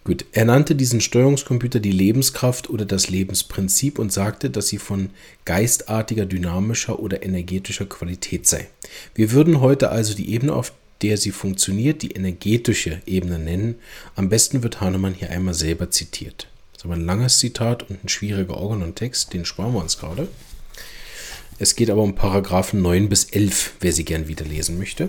Gut, 0.04 0.25
er 0.32 0.47
nannte 0.47 0.75
diesen 0.75 1.00
Steuerungscomputer 1.00 1.80
die 1.80 1.92
Lebenskraft 1.92 2.70
oder 2.70 2.87
das 2.87 3.11
Lebensprinzip 3.11 3.99
und 3.99 4.12
sagte, 4.12 4.49
dass 4.49 4.68
sie 4.68 4.78
von 4.78 5.11
geistartiger, 5.44 6.25
dynamischer 6.25 6.99
oder 6.99 7.23
energetischer 7.23 7.85
Qualität 7.85 8.47
sei. 8.47 8.68
Wir 9.14 9.32
würden 9.32 9.61
heute 9.61 9.90
also 9.90 10.14
die 10.14 10.30
Ebene, 10.32 10.54
auf 10.54 10.73
der 11.02 11.17
sie 11.17 11.31
funktioniert, 11.31 12.02
die 12.02 12.12
energetische 12.12 13.00
Ebene 13.07 13.38
nennen. 13.38 13.76
Am 14.14 14.28
besten 14.28 14.62
wird 14.62 14.81
Hahnemann 14.81 15.14
hier 15.14 15.31
einmal 15.31 15.55
selber 15.55 15.90
zitiert. 15.90 16.49
Das 16.73 16.83
ist 16.83 16.85
aber 16.85 16.95
ein 16.95 17.05
langes 17.05 17.38
Zitat 17.38 17.88
und 17.88 18.05
ein 18.05 18.09
schwieriger 18.09 18.57
Organon-Text, 18.57 19.33
den 19.33 19.45
sparen 19.45 19.75
wir 19.75 19.81
uns 19.81 19.99
gerade. 19.99 20.28
Es 21.59 21.75
geht 21.75 21.90
aber 21.90 22.02
um 22.02 22.14
Paragraphen 22.14 22.83
9 22.83 23.09
bis 23.09 23.25
11, 23.25 23.75
wer 23.81 23.93
sie 23.93 24.05
gern 24.05 24.28
wieder 24.28 24.45
lesen 24.45 24.78
möchte. 24.78 25.09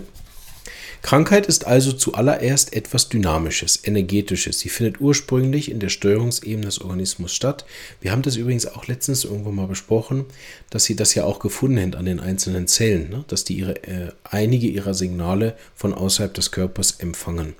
Krankheit 1.02 1.46
ist 1.46 1.66
also 1.66 1.92
zuallererst 1.92 2.74
etwas 2.74 3.08
Dynamisches, 3.08 3.80
Energetisches. 3.84 4.60
Sie 4.60 4.68
findet 4.68 5.00
ursprünglich 5.00 5.70
in 5.70 5.80
der 5.80 5.88
Steuerungsebene 5.88 6.66
des 6.66 6.80
Organismus 6.80 7.34
statt. 7.34 7.64
Wir 8.00 8.12
haben 8.12 8.22
das 8.22 8.36
übrigens 8.36 8.66
auch 8.66 8.86
letztens 8.86 9.24
irgendwo 9.24 9.50
mal 9.50 9.66
besprochen, 9.66 10.26
dass 10.68 10.84
sie 10.84 10.96
das 10.96 11.14
ja 11.14 11.24
auch 11.24 11.38
gefunden 11.38 11.80
haben 11.80 11.94
an 11.94 12.04
den 12.04 12.20
einzelnen 12.20 12.66
Zellen, 12.66 13.08
ne? 13.08 13.24
dass 13.28 13.44
die 13.44 13.54
ihre, 13.54 13.82
äh, 13.84 14.12
einige 14.24 14.66
ihrer 14.66 14.92
Signale 14.92 15.56
von 15.74 15.94
außerhalb 15.94 16.34
des 16.34 16.50
Körpers 16.50 16.96
empfangen, 16.98 17.54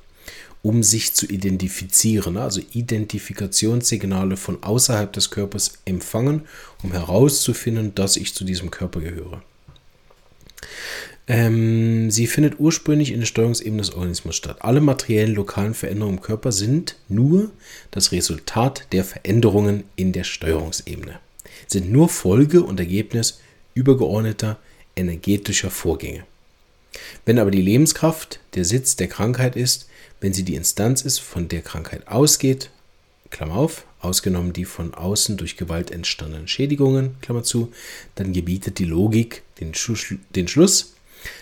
um 0.62 0.82
sich 0.82 1.14
zu 1.14 1.26
identifizieren. 1.26 2.34
Ne? 2.34 2.42
Also 2.42 2.60
Identifikationssignale 2.72 4.36
von 4.36 4.62
außerhalb 4.62 5.12
des 5.14 5.30
Körpers 5.30 5.78
empfangen, 5.86 6.42
um 6.82 6.92
herauszufinden, 6.92 7.94
dass 7.94 8.16
ich 8.16 8.34
zu 8.34 8.44
diesem 8.44 8.70
Körper 8.70 9.00
gehöre. 9.00 9.42
Ähm, 11.30 12.10
sie 12.10 12.26
findet 12.26 12.58
ursprünglich 12.58 13.12
in 13.12 13.20
der 13.20 13.26
Steuerungsebene 13.26 13.80
des 13.80 13.94
Organismus 13.94 14.34
statt. 14.34 14.56
Alle 14.62 14.80
materiellen 14.80 15.36
lokalen 15.36 15.74
Veränderungen 15.74 16.16
im 16.16 16.22
Körper 16.22 16.50
sind 16.50 16.96
nur 17.08 17.52
das 17.92 18.10
Resultat 18.10 18.88
der 18.90 19.04
Veränderungen 19.04 19.84
in 19.94 20.12
der 20.12 20.24
Steuerungsebene, 20.24 21.20
sind 21.68 21.92
nur 21.92 22.08
Folge 22.08 22.64
und 22.64 22.80
Ergebnis 22.80 23.38
übergeordneter 23.74 24.58
energetischer 24.96 25.70
Vorgänge. 25.70 26.24
Wenn 27.24 27.38
aber 27.38 27.52
die 27.52 27.62
Lebenskraft 27.62 28.40
der 28.56 28.64
Sitz 28.64 28.96
der 28.96 29.06
Krankheit 29.06 29.54
ist, 29.54 29.88
wenn 30.20 30.32
sie 30.32 30.42
die 30.42 30.56
Instanz 30.56 31.02
ist, 31.02 31.20
von 31.20 31.46
der 31.46 31.62
Krankheit 31.62 32.08
ausgeht, 32.08 32.70
Klammer 33.30 33.54
auf, 33.54 33.86
ausgenommen 34.00 34.52
die 34.52 34.64
von 34.64 34.94
außen 34.94 35.36
durch 35.36 35.56
Gewalt 35.56 35.92
entstandenen 35.92 36.48
Schädigungen, 36.48 37.14
Klammer 37.22 37.44
zu, 37.44 37.70
dann 38.16 38.32
gebietet 38.32 38.80
die 38.80 38.84
Logik 38.84 39.44
den, 39.60 39.74
Schluss, 39.74 40.12
den 40.34 40.48
Schluss, 40.48 40.94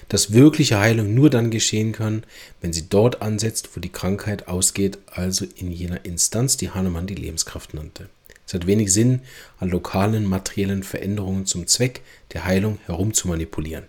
dass 0.08 0.32
wirkliche 0.32 0.78
Heilung 0.78 1.14
nur 1.14 1.30
dann 1.30 1.50
geschehen 1.50 1.92
kann, 1.92 2.24
wenn 2.60 2.72
sie 2.72 2.88
dort 2.88 3.22
ansetzt, 3.22 3.70
wo 3.74 3.80
die 3.80 3.92
Krankheit 3.92 4.48
ausgeht, 4.48 4.98
also 5.06 5.46
in 5.56 5.70
jener 5.70 6.04
Instanz, 6.04 6.56
die 6.56 6.70
Hahnemann 6.70 7.06
die 7.06 7.14
Lebenskraft 7.14 7.74
nannte. 7.74 8.08
Es 8.46 8.54
hat 8.54 8.66
wenig 8.66 8.92
Sinn, 8.92 9.20
an 9.58 9.68
lokalen 9.68 10.24
materiellen 10.24 10.82
Veränderungen 10.82 11.44
zum 11.44 11.66
Zweck 11.66 12.00
der 12.32 12.46
Heilung 12.46 12.78
herumzumanipulieren. 12.86 13.84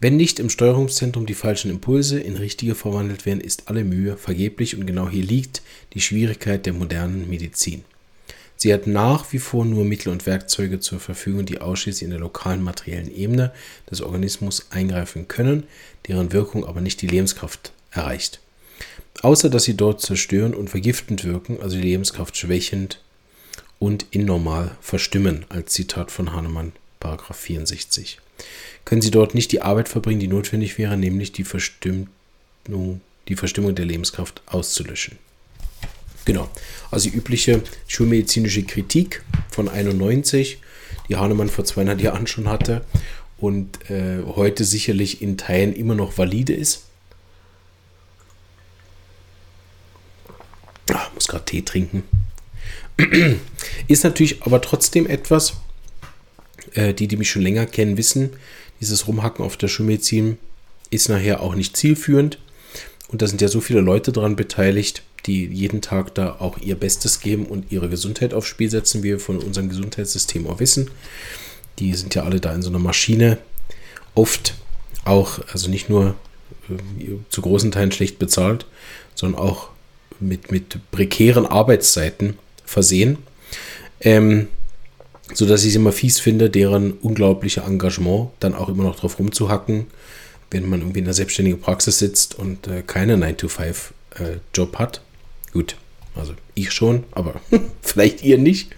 Wenn 0.00 0.16
nicht 0.16 0.40
im 0.40 0.50
Steuerungszentrum 0.50 1.26
die 1.26 1.34
falschen 1.34 1.70
Impulse 1.70 2.18
in 2.18 2.36
richtige 2.36 2.74
verwandelt 2.74 3.24
werden, 3.24 3.40
ist 3.40 3.68
alle 3.68 3.84
Mühe 3.84 4.16
vergeblich 4.16 4.76
und 4.76 4.84
genau 4.84 5.08
hier 5.08 5.22
liegt 5.22 5.62
die 5.92 6.00
Schwierigkeit 6.00 6.66
der 6.66 6.72
modernen 6.72 7.30
Medizin. 7.30 7.84
Sie 8.56 8.72
hat 8.72 8.86
nach 8.86 9.32
wie 9.32 9.38
vor 9.38 9.64
nur 9.64 9.84
Mittel 9.84 10.10
und 10.10 10.26
Werkzeuge 10.26 10.78
zur 10.78 11.00
Verfügung, 11.00 11.46
die 11.46 11.60
ausschließlich 11.60 12.04
in 12.04 12.10
der 12.10 12.20
lokalen 12.20 12.62
materiellen 12.62 13.12
Ebene 13.12 13.52
des 13.90 14.00
Organismus 14.00 14.66
eingreifen 14.70 15.26
können, 15.26 15.64
deren 16.06 16.32
Wirkung 16.32 16.64
aber 16.64 16.80
nicht 16.80 17.02
die 17.02 17.08
Lebenskraft 17.08 17.72
erreicht. 17.90 18.40
Außer 19.20 19.50
dass 19.50 19.64
sie 19.64 19.76
dort 19.76 20.00
zerstörend 20.00 20.56
und 20.56 20.70
vergiftend 20.70 21.24
wirken, 21.24 21.60
also 21.60 21.76
die 21.76 21.82
Lebenskraft 21.82 22.36
schwächend 22.36 23.00
und 23.78 24.06
innormal 24.10 24.76
verstimmen, 24.80 25.44
als 25.48 25.72
Zitat 25.72 26.10
von 26.10 26.32
Hahnemann, 26.32 26.72
Paragraph 27.00 27.36
64. 27.36 28.20
Können 28.84 29.02
sie 29.02 29.10
dort 29.10 29.34
nicht 29.34 29.52
die 29.52 29.62
Arbeit 29.62 29.88
verbringen, 29.88 30.20
die 30.20 30.28
notwendig 30.28 30.78
wäre, 30.78 30.96
nämlich 30.96 31.32
die 31.32 31.44
Verstimmung, 31.44 32.08
die 33.28 33.36
Verstimmung 33.36 33.74
der 33.74 33.84
Lebenskraft 33.84 34.42
auszulöschen. 34.46 35.18
Genau. 36.24 36.48
Also 36.90 37.10
die 37.10 37.16
übliche 37.16 37.62
schulmedizinische 37.86 38.62
Kritik 38.62 39.22
von 39.50 39.68
91, 39.68 40.58
die 41.08 41.16
Hahnemann 41.16 41.48
vor 41.48 41.64
200 41.64 42.00
Jahren 42.00 42.26
schon 42.26 42.48
hatte 42.48 42.84
und 43.38 43.90
äh, 43.90 44.22
heute 44.24 44.64
sicherlich 44.64 45.20
in 45.20 45.36
Teilen 45.36 45.74
immer 45.74 45.94
noch 45.94 46.16
valide 46.16 46.54
ist. 46.54 46.84
Ah, 50.92 51.08
muss 51.14 51.26
gerade 51.26 51.44
Tee 51.44 51.62
trinken. 51.62 52.04
ist 53.88 54.04
natürlich 54.04 54.42
aber 54.42 54.60
trotzdem 54.60 55.06
etwas, 55.06 55.54
äh, 56.74 56.94
die, 56.94 57.08
die 57.08 57.16
mich 57.16 57.30
schon 57.30 57.42
länger 57.42 57.66
kennen, 57.66 57.96
wissen, 57.96 58.30
dieses 58.80 59.06
Rumhacken 59.06 59.44
auf 59.44 59.56
der 59.56 59.68
Schulmedizin 59.68 60.38
ist 60.90 61.08
nachher 61.08 61.40
auch 61.40 61.54
nicht 61.54 61.76
zielführend. 61.76 62.38
Und 63.08 63.22
da 63.22 63.26
sind 63.26 63.40
ja 63.40 63.48
so 63.48 63.60
viele 63.60 63.80
Leute 63.80 64.12
daran 64.12 64.36
beteiligt, 64.36 65.02
die 65.26 65.46
jeden 65.46 65.80
Tag 65.82 66.14
da 66.14 66.36
auch 66.38 66.58
ihr 66.58 66.74
Bestes 66.74 67.20
geben 67.20 67.46
und 67.46 67.70
ihre 67.70 67.88
Gesundheit 67.88 68.34
aufs 68.34 68.48
Spiel 68.48 68.70
setzen, 68.70 69.02
wie 69.02 69.10
wir 69.10 69.20
von 69.20 69.38
unserem 69.38 69.68
Gesundheitssystem 69.68 70.46
auch 70.46 70.58
wissen. 70.60 70.90
Die 71.78 71.94
sind 71.94 72.14
ja 72.14 72.24
alle 72.24 72.40
da 72.40 72.52
in 72.52 72.62
so 72.62 72.70
einer 72.70 72.78
Maschine. 72.78 73.38
Oft 74.14 74.54
auch, 75.04 75.40
also 75.52 75.70
nicht 75.70 75.88
nur 75.88 76.14
äh, 76.68 77.12
zu 77.30 77.42
großen 77.42 77.70
Teilen 77.72 77.92
schlecht 77.92 78.18
bezahlt, 78.18 78.66
sondern 79.14 79.40
auch 79.40 79.68
mit, 80.20 80.50
mit 80.50 80.78
prekären 80.90 81.46
Arbeitszeiten 81.46 82.38
versehen. 82.64 83.18
Ähm, 84.00 84.48
so 85.34 85.46
dass 85.46 85.62
ich 85.62 85.70
es 85.70 85.76
immer 85.76 85.92
fies 85.92 86.20
finde, 86.20 86.50
deren 86.50 86.92
unglaubliche 86.92 87.62
Engagement 87.62 88.30
dann 88.40 88.54
auch 88.54 88.68
immer 88.68 88.82
noch 88.84 88.96
drauf 88.96 89.18
rumzuhacken, 89.18 89.86
wenn 90.50 90.68
man 90.68 90.80
irgendwie 90.80 90.98
in 90.98 91.06
der 91.06 91.14
selbstständigen 91.14 91.60
Praxis 91.60 91.98
sitzt 91.98 92.34
und 92.34 92.66
äh, 92.66 92.82
keine 92.82 93.16
9-to-5-Job 93.16 94.74
äh, 94.74 94.78
hat. 94.78 95.00
Gut, 95.52 95.76
also 96.14 96.34
ich 96.54 96.72
schon, 96.72 97.04
aber 97.12 97.40
vielleicht 97.82 98.22
ihr 98.22 98.38
nicht. 98.38 98.74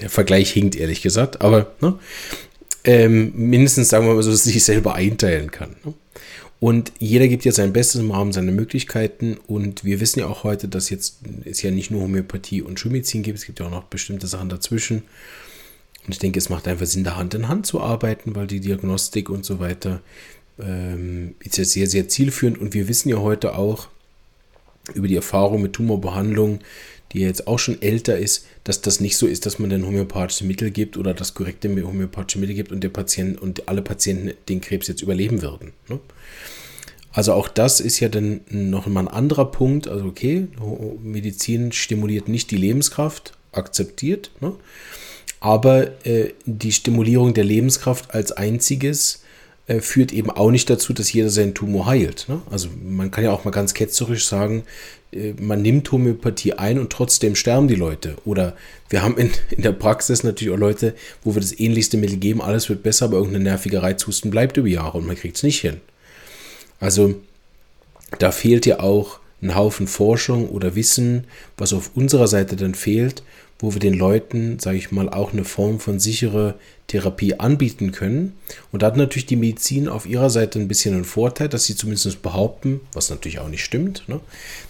Der 0.00 0.10
Vergleich 0.10 0.50
hinkt 0.50 0.76
ehrlich 0.76 1.02
gesagt, 1.02 1.40
aber 1.40 1.74
ne, 1.80 1.98
ähm, 2.84 3.32
mindestens 3.34 3.88
sagen 3.88 4.06
wir 4.06 4.14
mal 4.14 4.22
so, 4.22 4.30
dass 4.30 4.44
sich 4.44 4.64
selber 4.64 4.94
einteilen 4.94 5.50
kann. 5.50 5.76
Ne? 5.84 5.94
Und 6.60 6.92
jeder 6.98 7.28
gibt 7.28 7.44
ja 7.44 7.52
sein 7.52 7.72
Bestes 7.72 8.00
im 8.00 8.10
Rahmen 8.10 8.32
seiner 8.32 8.50
Möglichkeiten. 8.50 9.36
Und 9.46 9.84
wir 9.84 10.00
wissen 10.00 10.20
ja 10.20 10.26
auch 10.26 10.42
heute, 10.42 10.66
dass 10.66 10.90
jetzt 10.90 11.18
es 11.44 11.62
ja 11.62 11.70
nicht 11.70 11.90
nur 11.90 12.02
Homöopathie 12.02 12.62
und 12.62 12.80
Schulmedizin 12.80 13.22
gibt, 13.22 13.38
es 13.38 13.46
gibt 13.46 13.60
ja 13.60 13.66
auch 13.66 13.70
noch 13.70 13.84
bestimmte 13.84 14.26
Sachen 14.26 14.48
dazwischen. 14.48 15.02
Und 16.04 16.14
ich 16.14 16.18
denke, 16.18 16.38
es 16.38 16.48
macht 16.48 16.66
einfach 16.66 16.86
Sinn, 16.86 17.04
da 17.04 17.16
Hand 17.16 17.34
in 17.34 17.48
Hand 17.48 17.66
zu 17.66 17.80
arbeiten, 17.80 18.34
weil 18.34 18.46
die 18.46 18.60
Diagnostik 18.60 19.30
und 19.30 19.44
so 19.44 19.60
weiter 19.60 20.00
ähm, 20.58 21.36
ist 21.40 21.58
ja 21.58 21.64
sehr, 21.64 21.86
sehr 21.86 22.08
zielführend. 22.08 22.58
Und 22.58 22.74
wir 22.74 22.88
wissen 22.88 23.08
ja 23.08 23.18
heute 23.18 23.54
auch, 23.54 23.88
über 24.94 25.08
die 25.08 25.16
Erfahrung 25.16 25.62
mit 25.62 25.72
Tumorbehandlung, 25.72 26.60
die 27.12 27.20
jetzt 27.20 27.46
auch 27.46 27.58
schon 27.58 27.80
älter 27.80 28.18
ist, 28.18 28.46
dass 28.64 28.82
das 28.82 29.00
nicht 29.00 29.16
so 29.16 29.26
ist, 29.26 29.46
dass 29.46 29.58
man 29.58 29.70
dann 29.70 29.86
homöopathische 29.86 30.44
Mittel 30.44 30.70
gibt 30.70 30.96
oder 30.96 31.14
das 31.14 31.34
korrekte 31.34 31.68
homöopathische 31.68 32.38
Mittel 32.38 32.54
gibt 32.54 32.72
und 32.72 32.82
der 32.82 32.90
Patient 32.90 33.40
und 33.40 33.68
alle 33.68 33.82
Patienten 33.82 34.32
den 34.48 34.60
Krebs 34.60 34.88
jetzt 34.88 35.02
überleben 35.02 35.40
würden. 35.42 35.72
Ne? 35.88 36.00
Also 37.12 37.32
auch 37.32 37.48
das 37.48 37.80
ist 37.80 38.00
ja 38.00 38.08
dann 38.08 38.42
noch 38.50 38.86
mal 38.86 39.00
ein 39.00 39.08
anderer 39.08 39.50
Punkt. 39.50 39.88
Also 39.88 40.04
okay, 40.04 40.48
Medizin 41.02 41.72
stimuliert 41.72 42.28
nicht 42.28 42.50
die 42.50 42.56
Lebenskraft, 42.56 43.32
akzeptiert, 43.52 44.30
ne? 44.40 44.54
aber 45.40 46.06
äh, 46.06 46.32
die 46.44 46.72
Stimulierung 46.72 47.34
der 47.34 47.44
Lebenskraft 47.44 48.14
als 48.14 48.32
einziges 48.32 49.22
äh, 49.68 49.80
führt 49.80 50.12
eben 50.12 50.30
auch 50.30 50.50
nicht 50.50 50.68
dazu, 50.70 50.92
dass 50.92 51.12
jeder 51.12 51.28
seinen 51.28 51.54
Tumor 51.54 51.86
heilt. 51.86 52.24
Ne? 52.28 52.40
Also 52.50 52.68
man 52.82 53.10
kann 53.10 53.22
ja 53.22 53.32
auch 53.32 53.44
mal 53.44 53.50
ganz 53.50 53.74
ketzerisch 53.74 54.26
sagen, 54.26 54.64
äh, 55.12 55.34
man 55.38 55.62
nimmt 55.62 55.92
Homöopathie 55.92 56.54
ein 56.54 56.78
und 56.78 56.90
trotzdem 56.90 57.36
sterben 57.36 57.68
die 57.68 57.74
Leute. 57.74 58.16
Oder 58.24 58.56
wir 58.88 59.02
haben 59.02 59.18
in, 59.18 59.30
in 59.50 59.62
der 59.62 59.72
Praxis 59.72 60.24
natürlich 60.24 60.54
auch 60.54 60.58
Leute, 60.58 60.94
wo 61.22 61.34
wir 61.34 61.42
das 61.42 61.58
ähnlichste 61.58 61.98
Mittel 61.98 62.16
geben, 62.16 62.40
alles 62.40 62.68
wird 62.68 62.82
besser, 62.82 63.04
aber 63.04 63.18
irgendeine 63.18 63.44
nervige 63.44 63.82
Reizhusten 63.82 64.30
bleibt 64.30 64.56
über 64.56 64.68
Jahre 64.68 64.98
und 64.98 65.06
man 65.06 65.16
kriegt 65.16 65.36
es 65.36 65.42
nicht 65.42 65.60
hin. 65.60 65.82
Also 66.80 67.16
da 68.18 68.30
fehlt 68.32 68.64
ja 68.64 68.80
auch 68.80 69.20
ein 69.42 69.54
Haufen 69.54 69.86
Forschung 69.86 70.48
oder 70.48 70.74
Wissen, 70.74 71.24
was 71.56 71.72
auf 71.72 71.90
unserer 71.94 72.26
Seite 72.26 72.56
dann 72.56 72.74
fehlt, 72.74 73.22
wo 73.58 73.72
wir 73.72 73.80
den 73.80 73.94
Leuten, 73.94 74.58
sage 74.58 74.78
ich 74.78 74.92
mal, 74.92 75.08
auch 75.08 75.32
eine 75.32 75.44
Form 75.44 75.80
von 75.80 75.98
sicherer 75.98 76.54
Therapie 76.86 77.34
anbieten 77.34 77.92
können. 77.92 78.34
Und 78.72 78.82
da 78.82 78.86
hat 78.86 78.96
natürlich 78.96 79.26
die 79.26 79.36
Medizin 79.36 79.88
auf 79.88 80.06
ihrer 80.06 80.30
Seite 80.30 80.58
ein 80.58 80.68
bisschen 80.68 80.94
einen 80.94 81.04
Vorteil, 81.04 81.48
dass 81.48 81.64
sie 81.64 81.76
zumindest 81.76 82.22
behaupten, 82.22 82.80
was 82.92 83.10
natürlich 83.10 83.40
auch 83.40 83.48
nicht 83.48 83.64
stimmt, 83.64 84.08
ne, 84.08 84.20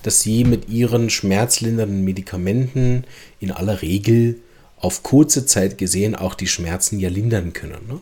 dass 0.02 0.20
sie 0.20 0.44
mit 0.44 0.68
ihren 0.68 1.10
schmerzlindernden 1.10 2.02
Medikamenten 2.02 3.04
in 3.40 3.50
aller 3.52 3.82
Regel 3.82 4.36
auf 4.80 5.02
kurze 5.02 5.44
Zeit 5.46 5.78
gesehen 5.78 6.14
auch 6.14 6.34
die 6.34 6.46
Schmerzen 6.46 6.98
ja 6.98 7.08
lindern 7.08 7.52
können. 7.52 7.86
Ne? 7.88 8.00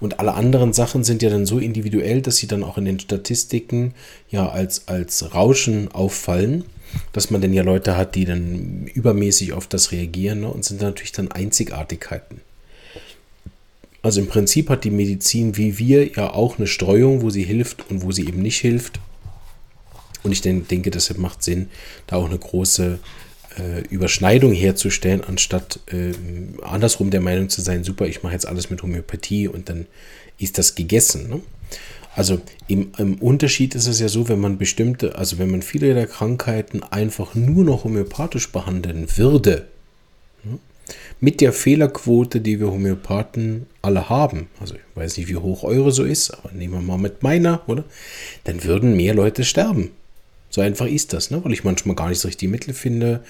Und 0.00 0.20
alle 0.20 0.34
anderen 0.34 0.72
Sachen 0.72 1.04
sind 1.04 1.22
ja 1.22 1.30
dann 1.30 1.46
so 1.46 1.58
individuell, 1.58 2.22
dass 2.22 2.36
sie 2.36 2.46
dann 2.46 2.62
auch 2.62 2.78
in 2.78 2.84
den 2.84 3.00
Statistiken 3.00 3.94
ja 4.28 4.48
als, 4.48 4.88
als 4.88 5.34
Rauschen 5.34 5.90
auffallen. 5.92 6.64
Dass 7.12 7.30
man 7.30 7.40
denn 7.40 7.52
ja 7.52 7.62
Leute 7.62 7.96
hat, 7.96 8.14
die 8.14 8.24
dann 8.24 8.86
übermäßig 8.86 9.52
auf 9.52 9.66
das 9.66 9.92
reagieren 9.92 10.40
ne, 10.40 10.48
und 10.48 10.64
sind 10.64 10.80
natürlich 10.80 11.12
dann 11.12 11.30
Einzigartigkeiten. 11.30 12.40
Also 14.02 14.20
im 14.20 14.26
Prinzip 14.26 14.68
hat 14.68 14.84
die 14.84 14.90
Medizin 14.90 15.56
wie 15.56 15.78
wir 15.78 16.08
ja 16.08 16.32
auch 16.32 16.58
eine 16.58 16.66
Streuung, 16.66 17.22
wo 17.22 17.30
sie 17.30 17.44
hilft 17.44 17.88
und 17.90 18.02
wo 18.02 18.10
sie 18.10 18.26
eben 18.26 18.42
nicht 18.42 18.58
hilft. 18.58 19.00
Und 20.24 20.32
ich 20.32 20.40
denke, 20.40 20.90
deshalb 20.90 21.18
macht 21.18 21.42
Sinn, 21.42 21.68
da 22.06 22.16
auch 22.16 22.26
eine 22.26 22.38
große 22.38 22.98
äh, 23.58 23.80
Überschneidung 23.88 24.52
herzustellen, 24.52 25.22
anstatt 25.22 25.80
äh, 25.92 26.12
andersrum 26.62 27.10
der 27.10 27.20
Meinung 27.20 27.48
zu 27.48 27.60
sein, 27.60 27.84
super, 27.84 28.06
ich 28.06 28.22
mache 28.22 28.32
jetzt 28.32 28.46
alles 28.46 28.70
mit 28.70 28.82
Homöopathie 28.82 29.48
und 29.48 29.68
dann 29.68 29.86
ist 30.38 30.58
das 30.58 30.74
gegessen. 30.74 31.28
Ne? 31.28 31.40
Also 32.14 32.40
im, 32.68 32.92
im, 32.98 33.14
Unterschied 33.16 33.74
ist 33.74 33.86
es 33.86 33.98
ja 33.98 34.08
so, 34.08 34.28
wenn 34.28 34.40
man 34.40 34.58
bestimmte, 34.58 35.16
also 35.16 35.38
wenn 35.38 35.50
man 35.50 35.62
viele 35.62 35.94
der 35.94 36.06
Krankheiten 36.06 36.82
einfach 36.82 37.34
nur 37.34 37.64
noch 37.64 37.84
homöopathisch 37.84 38.52
behandeln 38.52 39.06
würde, 39.16 39.66
ne? 40.44 40.58
mit 41.20 41.40
der 41.40 41.54
Fehlerquote, 41.54 42.42
die 42.42 42.60
wir 42.60 42.70
Homöopathen 42.70 43.66
alle 43.80 44.10
haben, 44.10 44.48
also 44.60 44.74
ich 44.74 44.80
weiß 44.94 45.16
nicht, 45.16 45.28
wie 45.28 45.36
hoch 45.36 45.64
eure 45.64 45.90
so 45.90 46.04
ist, 46.04 46.32
aber 46.32 46.52
nehmen 46.52 46.74
wir 46.74 46.82
mal 46.82 46.98
mit 46.98 47.22
meiner, 47.22 47.62
oder? 47.66 47.84
Dann 48.44 48.62
würden 48.62 48.94
mehr 48.94 49.14
Leute 49.14 49.44
sterben. 49.44 49.92
So 50.50 50.60
einfach 50.60 50.86
ist 50.86 51.14
das, 51.14 51.30
ne? 51.30 51.42
weil 51.42 51.54
ich 51.54 51.64
manchmal 51.64 51.96
gar 51.96 52.10
nicht 52.10 52.18
so 52.18 52.28
richtig 52.28 52.50
Mittel 52.50 52.74
finde 52.74 53.24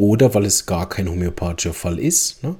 oder 0.00 0.32
weil 0.32 0.46
es 0.46 0.64
gar 0.64 0.88
kein 0.88 1.10
homöopathischer 1.10 1.74
Fall 1.74 1.98
ist. 1.98 2.42
Ne? 2.42 2.56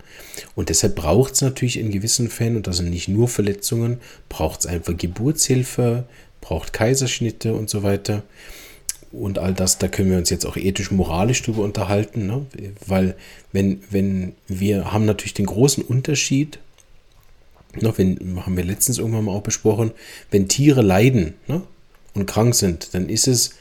Und 0.55 0.69
deshalb 0.69 0.95
braucht 0.95 1.33
es 1.33 1.41
natürlich 1.41 1.79
in 1.79 1.91
gewissen 1.91 2.29
Fällen, 2.29 2.57
und 2.57 2.67
das 2.67 2.77
sind 2.77 2.91
nicht 2.91 3.09
nur 3.09 3.29
Verletzungen, 3.29 3.99
braucht 4.29 4.61
es 4.61 4.67
einfach 4.67 4.95
Geburtshilfe, 4.95 6.05
braucht 6.43 6.75
Kaiserschnitte 6.75 7.55
und 7.55 7.71
so 7.71 7.83
weiter. 7.83 8.25
Und 9.11 9.39
all 9.39 9.55
das, 9.55 9.79
da 9.79 9.89
können 9.89 10.11
wir 10.11 10.19
uns 10.19 10.29
jetzt 10.29 10.45
auch 10.45 10.59
ethisch-moralisch 10.59 11.43
drüber 11.43 11.63
unterhalten, 11.63 12.27
ne? 12.27 12.45
weil 12.87 13.17
wenn, 13.53 13.83
wenn 13.91 14.35
wir 14.47 14.93
haben 14.93 15.07
natürlich 15.07 15.35
den 15.35 15.47
großen 15.47 15.83
Unterschied, 15.83 16.59
ne? 17.81 17.93
wenn, 17.97 18.45
haben 18.45 18.57
wir 18.57 18.65
letztens 18.65 18.99
irgendwann 18.99 19.25
mal 19.25 19.33
auch 19.33 19.43
besprochen, 19.43 19.93
wenn 20.31 20.47
Tiere 20.47 20.83
leiden 20.83 21.35
ne? 21.49 21.63
und 22.15 22.27
krank 22.27 22.55
sind, 22.55 22.93
dann 22.93 23.09
ist 23.09 23.27
es 23.27 23.55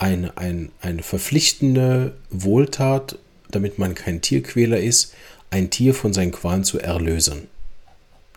eine, 0.00 0.36
ein, 0.36 0.72
eine 0.80 1.02
verpflichtende 1.02 2.14
Wohltat, 2.30 3.18
damit 3.50 3.78
man 3.78 3.94
kein 3.94 4.20
Tierquäler 4.20 4.80
ist, 4.80 5.14
ein 5.50 5.70
Tier 5.70 5.94
von 5.94 6.12
seinen 6.12 6.32
Qualen 6.32 6.64
zu 6.64 6.78
erlösen, 6.78 7.48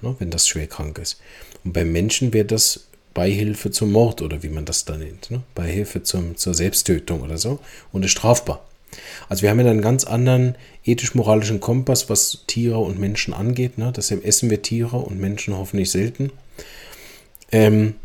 ne, 0.01 0.15
wenn 0.20 0.29
das 0.29 0.48
schwer 0.48 0.67
krank 0.67 0.98
ist. 0.98 1.20
Und 1.63 1.74
beim 1.74 1.91
Menschen 1.91 2.34
wäre 2.34 2.46
das 2.46 2.88
Beihilfe 3.13 3.72
zum 3.72 3.91
Mord 3.91 4.22
oder 4.22 4.43
wie 4.43 4.50
man 4.50 4.65
das 4.65 4.86
da 4.86 4.98
nennt, 4.98 5.29
ne? 5.29 5.43
Beihilfe 5.53 6.03
zum, 6.03 6.36
zur 6.36 6.53
Selbsttötung 6.53 7.22
oder 7.22 7.38
so 7.38 7.60
und 7.91 8.03
ist 8.03 8.12
strafbar. 8.12 8.65
Also 9.29 9.43
wir 9.43 9.50
haben 9.50 9.60
ja 9.60 9.70
einen 9.70 9.82
ganz 9.82 10.03
anderen 10.03 10.55
ethisch-moralischen 10.84 11.60
Kompass, 11.60 12.10
was 12.10 12.43
Tiere 12.48 12.79
und 12.79 13.00
Menschen 13.00 13.34
angeht. 13.34 13.77
Ne? 13.77 13.91
Deshalb 13.96 14.25
essen 14.25 14.50
wir 14.50 14.62
Tiere 14.62 14.98
und 14.98 15.20
Menschen 15.20 15.58
hoffentlich 15.58 15.89
selten. 15.89 16.32
Ähm, 17.51 17.96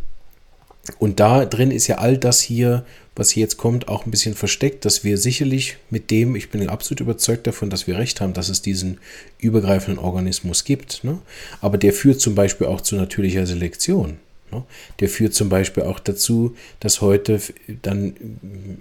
und 0.98 1.20
da 1.20 1.44
drin 1.44 1.70
ist 1.70 1.86
ja 1.86 1.98
all 1.98 2.16
das 2.16 2.40
hier, 2.40 2.84
was 3.18 3.30
hier 3.30 3.42
jetzt 3.42 3.56
kommt, 3.56 3.88
auch 3.88 4.06
ein 4.06 4.12
bisschen 4.12 4.34
versteckt, 4.34 4.84
dass 4.84 5.02
wir 5.02 5.18
sicherlich 5.18 5.76
mit 5.90 6.10
dem, 6.12 6.36
ich 6.36 6.50
bin 6.50 6.68
absolut 6.68 7.00
überzeugt 7.00 7.48
davon, 7.48 7.68
dass 7.68 7.88
wir 7.88 7.98
recht 7.98 8.20
haben, 8.20 8.32
dass 8.32 8.48
es 8.48 8.62
diesen 8.62 8.98
übergreifenden 9.38 10.02
Organismus 10.02 10.64
gibt. 10.64 11.02
Ne? 11.02 11.18
Aber 11.60 11.78
der 11.78 11.92
führt 11.92 12.20
zum 12.20 12.36
Beispiel 12.36 12.68
auch 12.68 12.80
zu 12.80 12.94
natürlicher 12.94 13.44
Selektion. 13.44 14.18
Ne? 14.52 14.62
Der 15.00 15.08
führt 15.08 15.34
zum 15.34 15.48
Beispiel 15.48 15.82
auch 15.82 15.98
dazu, 15.98 16.54
dass 16.78 17.00
heute 17.00 17.40
dann 17.82 18.14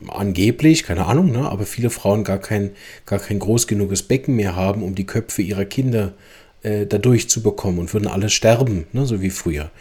angeblich, 0.08 0.84
keine 0.84 1.08
Ahnung, 1.08 1.32
ne, 1.32 1.50
aber 1.50 1.66
viele 1.66 1.90
Frauen 1.90 2.24
gar 2.24 2.38
kein, 2.38 2.72
gar 3.08 3.20
kein 3.20 3.40
groß 3.40 3.66
genuges 3.66 4.04
Becken 4.04 4.36
mehr 4.36 4.56
haben, 4.56 4.84
um 4.84 4.94
die 4.94 5.08
Köpfe 5.08 5.42
ihrer 5.42 5.66
Kinder 5.66 6.14
äh, 6.62 6.86
dadurch 6.86 7.28
zu 7.28 7.42
bekommen 7.42 7.80
und 7.80 7.92
würden 7.94 8.08
alle 8.08 8.30
sterben, 8.30 8.86
ne, 8.94 9.08
so 9.08 9.20
wie 9.22 9.32
früher 9.32 9.72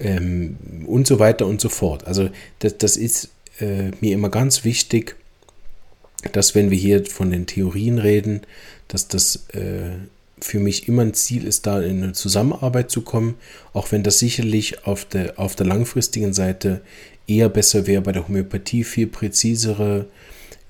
ähm, 0.00 0.56
und 0.86 1.06
so 1.06 1.18
weiter 1.18 1.46
und 1.46 1.60
so 1.60 1.68
fort. 1.68 2.06
Also 2.06 2.30
das, 2.60 2.78
das 2.78 2.96
ist 2.96 3.30
äh, 3.60 3.90
mir 4.00 4.14
immer 4.14 4.28
ganz 4.28 4.64
wichtig, 4.64 5.16
dass 6.32 6.54
wenn 6.54 6.70
wir 6.70 6.78
hier 6.78 7.04
von 7.06 7.30
den 7.30 7.46
Theorien 7.46 7.98
reden, 7.98 8.42
dass 8.88 9.08
das 9.08 9.48
äh, 9.52 9.90
für 10.40 10.58
mich 10.58 10.88
immer 10.88 11.02
ein 11.02 11.14
Ziel 11.14 11.44
ist, 11.44 11.66
da 11.66 11.80
in 11.80 12.02
eine 12.02 12.12
Zusammenarbeit 12.12 12.90
zu 12.90 13.02
kommen, 13.02 13.34
auch 13.72 13.92
wenn 13.92 14.02
das 14.02 14.18
sicherlich 14.18 14.86
auf 14.86 15.04
der, 15.04 15.38
auf 15.38 15.56
der 15.56 15.66
langfristigen 15.66 16.32
Seite 16.32 16.80
eher 17.26 17.48
besser 17.48 17.86
wäre, 17.86 18.02
bei 18.02 18.12
der 18.12 18.26
Homöopathie 18.26 18.84
viel 18.84 19.06
präzisere 19.06 20.06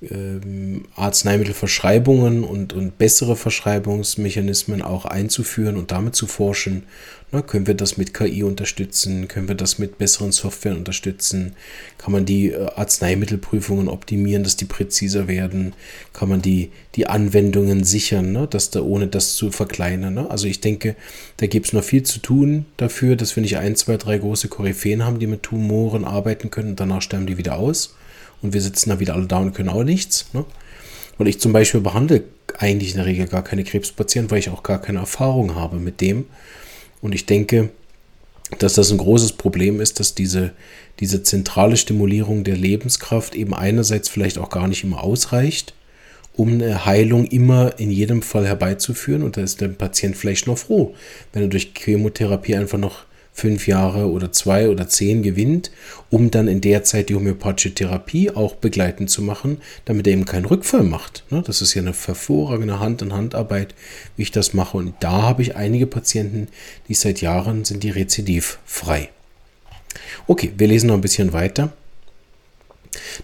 ähm, 0.01 0.85
Arzneimittelverschreibungen 0.95 2.45
und, 2.45 2.73
und 2.73 2.99
bessere 2.99 3.35
Verschreibungsmechanismen 3.35 4.81
auch 4.81 5.05
einzuführen 5.05 5.77
und 5.77 5.91
damit 5.91 6.15
zu 6.15 6.27
forschen. 6.27 6.85
Na, 7.31 7.43
können 7.43 7.67
wir 7.67 7.75
das 7.75 7.99
mit 7.99 8.15
KI 8.15 8.43
unterstützen? 8.43 9.29
Können 9.29 9.49
wir 9.49 9.55
das 9.55 9.79
mit 9.79 9.99
besseren 9.99 10.33
Software 10.33 10.77
unterstützen? 10.77 11.57
Kann 11.99 12.13
man 12.13 12.25
die 12.25 12.53
äh, 12.53 12.71
Arzneimittelprüfungen 12.77 13.89
optimieren, 13.89 14.45
dass 14.45 14.57
die 14.57 14.67
präziser 14.67 15.27
werden? 15.27 15.75
Kann 16.13 16.29
man 16.29 16.43
die, 16.43 16.71
die 16.95 17.09
Anwendungen 17.09 17.83
sichern, 17.83 18.33
ne? 18.33 18.47
dass 18.49 18.71
da 18.71 18.81
ohne 18.81 19.09
das 19.09 19.35
zu 19.35 19.51
verkleinern? 19.51 20.15
Ne? 20.15 20.31
Also 20.31 20.47
ich 20.47 20.61
denke, 20.61 20.95
da 21.39 21.47
gibt 21.47 21.67
es 21.67 21.73
noch 21.73 21.85
viel 21.85 22.05
zu 22.05 22.21
tun 22.21 22.67
dafür, 22.77 23.17
dass 23.17 23.35
wir 23.35 23.43
nicht 23.43 23.59
ein, 23.59 23.75
zwei, 23.75 23.97
drei 23.97 24.17
große 24.19 24.49
Koryphäen 24.49 25.05
haben, 25.05 25.19
die 25.19 25.27
mit 25.27 25.43
Tumoren 25.43 26.05
arbeiten 26.05 26.51
können 26.51 26.71
und 26.71 26.81
danach 26.81 27.03
sterben 27.03 27.27
die 27.27 27.37
wieder 27.37 27.59
aus 27.59 27.98
und 28.43 28.53
wir 28.53 28.61
sitzen 28.61 28.91
da 28.91 29.01
wieder 29.01 29.15
alle 29.15 29.27
da 29.27 29.39
und 29.39 29.55
können 29.55 29.69
auch 29.69 29.85
nichts. 29.85 30.27
Ne? 30.33 30.45
Und 31.19 31.27
ich 31.27 31.41
zum 31.41 31.53
Beispiel 31.53 31.81
behandle 31.81 32.25
eigentlich 32.59 32.93
in 32.93 32.97
der 32.99 33.07
Regel 33.07 33.27
gar 33.27 33.43
keine 33.43 33.65
Krebspatienten, 33.65 34.31
weil 34.31 34.39
ich 34.39 34.51
auch 34.51 34.63
gar 34.63 34.81
keine 34.81 35.01
Erfahrung 35.01 35.55
habe 35.55 35.79
mit 35.79 36.01
dem. 36.01 36.27
Und 37.01 37.15
ich 37.15 37.27
denke, 37.27 37.71
dass 38.59 38.75
das 38.75 38.91
ein 38.91 38.99
großes 38.99 39.33
Problem 39.33 39.81
ist, 39.81 40.01
dass 40.01 40.15
diese, 40.15 40.53
diese 41.01 41.23
zentrale 41.23 41.77
Stimulierung 41.77 42.45
der 42.45 42.57
Lebenskraft 42.57 43.35
eben 43.35 43.55
einerseits 43.55 44.09
vielleicht 44.09 44.39
auch 44.39 44.51
gar 44.51 44.69
nicht 44.69 44.85
immer 44.85 45.03
ausreicht, 45.03 45.75
um 46.33 46.55
eine 46.55 46.87
Heilung 46.87 47.27
immer 47.27 47.79
in 47.79 47.91
jedem 47.91 48.23
Fall 48.23 48.47
herbeizuführen. 48.47 49.23
Und 49.23 49.37
da 49.37 49.43
ist 49.43 49.61
der 49.61 49.69
Patient 49.69 50.17
vielleicht 50.17 50.47
noch 50.47 50.59
froh, 50.59 50.95
wenn 51.33 51.43
er 51.43 51.49
durch 51.49 51.73
Chemotherapie 51.77 52.57
einfach 52.57 52.79
noch 52.79 53.05
fünf 53.39 53.69
Jahre 53.69 54.11
oder 54.11 54.33
zwei 54.33 54.69
oder 54.69 54.89
zehn 54.89 55.23
gewinnt, 55.23 55.71
um 56.11 56.31
dann 56.31 56.49
in 56.49 56.61
der 56.61 56.83
Zeit 56.83 57.09
die 57.09 57.15
homöopathische 57.15 57.73
Therapie 57.73 58.31
auch 58.31 58.57
begleitend 58.57 59.11
zu 59.11 59.23
machen, 59.23 59.59
damit 59.85 60.07
er 60.07 60.15
eben 60.15 60.25
keinen 60.25 60.45
Rückfall 60.45 60.83
macht. 60.83 61.25
Ne, 61.31 61.43
das 61.47 61.63
ist 61.63 61.75
ja 61.75 61.83
eine 61.83 61.93
hervorragende 61.93 62.81
Hand-in-Hand-Arbeit, 62.81 63.75
wie 64.17 64.23
ich 64.23 64.33
das 64.33 64.55
mache. 64.55 64.77
Und 64.77 64.95
da 65.01 65.23
habe 65.23 65.43
ich 65.43 65.57
einige 65.57 65.87
Patienten, 65.87 66.49
die 66.89 66.95
seit 66.95 67.21
Jahren 67.21 67.65
sind 67.65 67.85
die 67.85 67.91
rezidivfrei. 67.91 69.11
Okay, 70.27 70.53
wir 70.59 70.67
lesen 70.67 70.89
noch 70.89 70.95
ein 70.95 71.01
bisschen 71.01 71.33
weiter. 71.33 71.73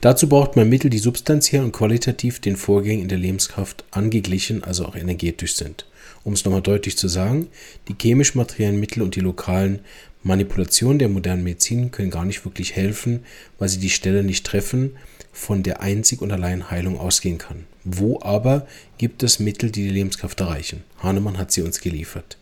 Dazu 0.01 0.29
braucht 0.29 0.55
man 0.55 0.69
Mittel, 0.69 0.91
die 0.91 0.99
substanziell 0.99 1.65
und 1.65 1.73
qualitativ 1.73 2.39
den 2.39 2.57
Vorgängen 2.57 3.03
in 3.03 3.09
der 3.09 3.19
Lebenskraft 3.19 3.85
angeglichen, 3.91 4.63
also 4.63 4.87
auch 4.87 4.95
energetisch 4.95 5.57
sind 5.57 5.87
um 6.25 6.33
es 6.33 6.45
nochmal 6.45 6.63
deutlich 6.63 6.97
zu 6.97 7.09
sagen, 7.09 7.49
die 7.89 7.95
chemisch-materiellen 8.01 8.81
Mittel 8.81 9.03
und 9.03 9.15
die 9.15 9.21
lokalen 9.21 9.81
Manipulationen 10.23 10.99
der 10.99 11.11
modernen 11.11 11.45
Medizin 11.45 11.91
können 11.91 12.11
gar 12.11 12.25
nicht 12.25 12.45
wirklich 12.45 12.75
helfen, 12.75 13.21
weil 13.59 13.69
sie 13.69 13.79
die 13.79 13.91
Stelle 13.91 14.25
nicht 14.25 14.47
treffen, 14.47 14.97
von 15.33 15.63
der 15.63 15.81
einzig 15.81 16.23
und 16.23 16.33
allein 16.33 16.71
Heilung 16.71 16.99
ausgehen 16.99 17.39
kann. 17.39 17.67
Wo 17.85 18.21
aber 18.21 18.67
gibt 18.97 19.23
es 19.23 19.39
Mittel, 19.39 19.71
die 19.71 19.83
die 19.83 19.91
Lebenskraft 19.91 20.41
erreichen? 20.41 20.83
Hahnemann 21.03 21.37
hat 21.37 21.53
sie 21.53 21.63
uns 21.63 21.81
geliefert. 21.81 22.39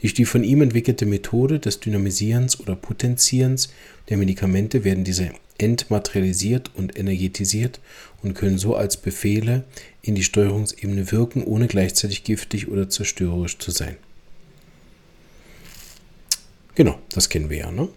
Durch 0.00 0.12
die 0.12 0.26
von 0.26 0.44
ihm 0.44 0.60
entwickelte 0.60 1.06
Methode 1.06 1.58
des 1.58 1.80
Dynamisierens 1.80 2.60
oder 2.60 2.76
Potenzierens 2.76 3.72
der 4.08 4.18
Medikamente 4.18 4.84
werden 4.84 5.04
diese 5.04 5.30
entmaterialisiert 5.58 6.70
und 6.74 6.98
energetisiert 6.98 7.80
und 8.22 8.34
können 8.34 8.58
so 8.58 8.74
als 8.74 8.96
Befehle 8.96 9.64
in 10.02 10.14
die 10.14 10.24
Steuerungsebene 10.24 11.12
wirken, 11.12 11.44
ohne 11.44 11.68
gleichzeitig 11.68 12.24
giftig 12.24 12.68
oder 12.68 12.88
zerstörerisch 12.88 13.58
zu 13.58 13.70
sein. 13.70 13.96
Genau, 16.74 16.98
das 17.14 17.28
kennen 17.28 17.50
wir 17.50 17.58
ja. 17.58 17.70
Ne? 17.70 17.88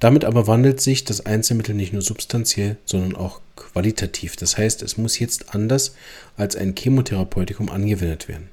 Damit 0.00 0.24
aber 0.24 0.46
wandelt 0.46 0.80
sich 0.80 1.04
das 1.04 1.26
Einzelmittel 1.26 1.74
nicht 1.74 1.92
nur 1.92 2.02
substanziell, 2.02 2.76
sondern 2.84 3.16
auch 3.16 3.40
qualitativ. 3.56 4.36
Das 4.36 4.56
heißt, 4.56 4.82
es 4.82 4.96
muss 4.96 5.18
jetzt 5.18 5.54
anders 5.54 5.94
als 6.36 6.54
ein 6.54 6.74
Chemotherapeutikum 6.76 7.68
angewendet 7.68 8.28
werden. 8.28 8.48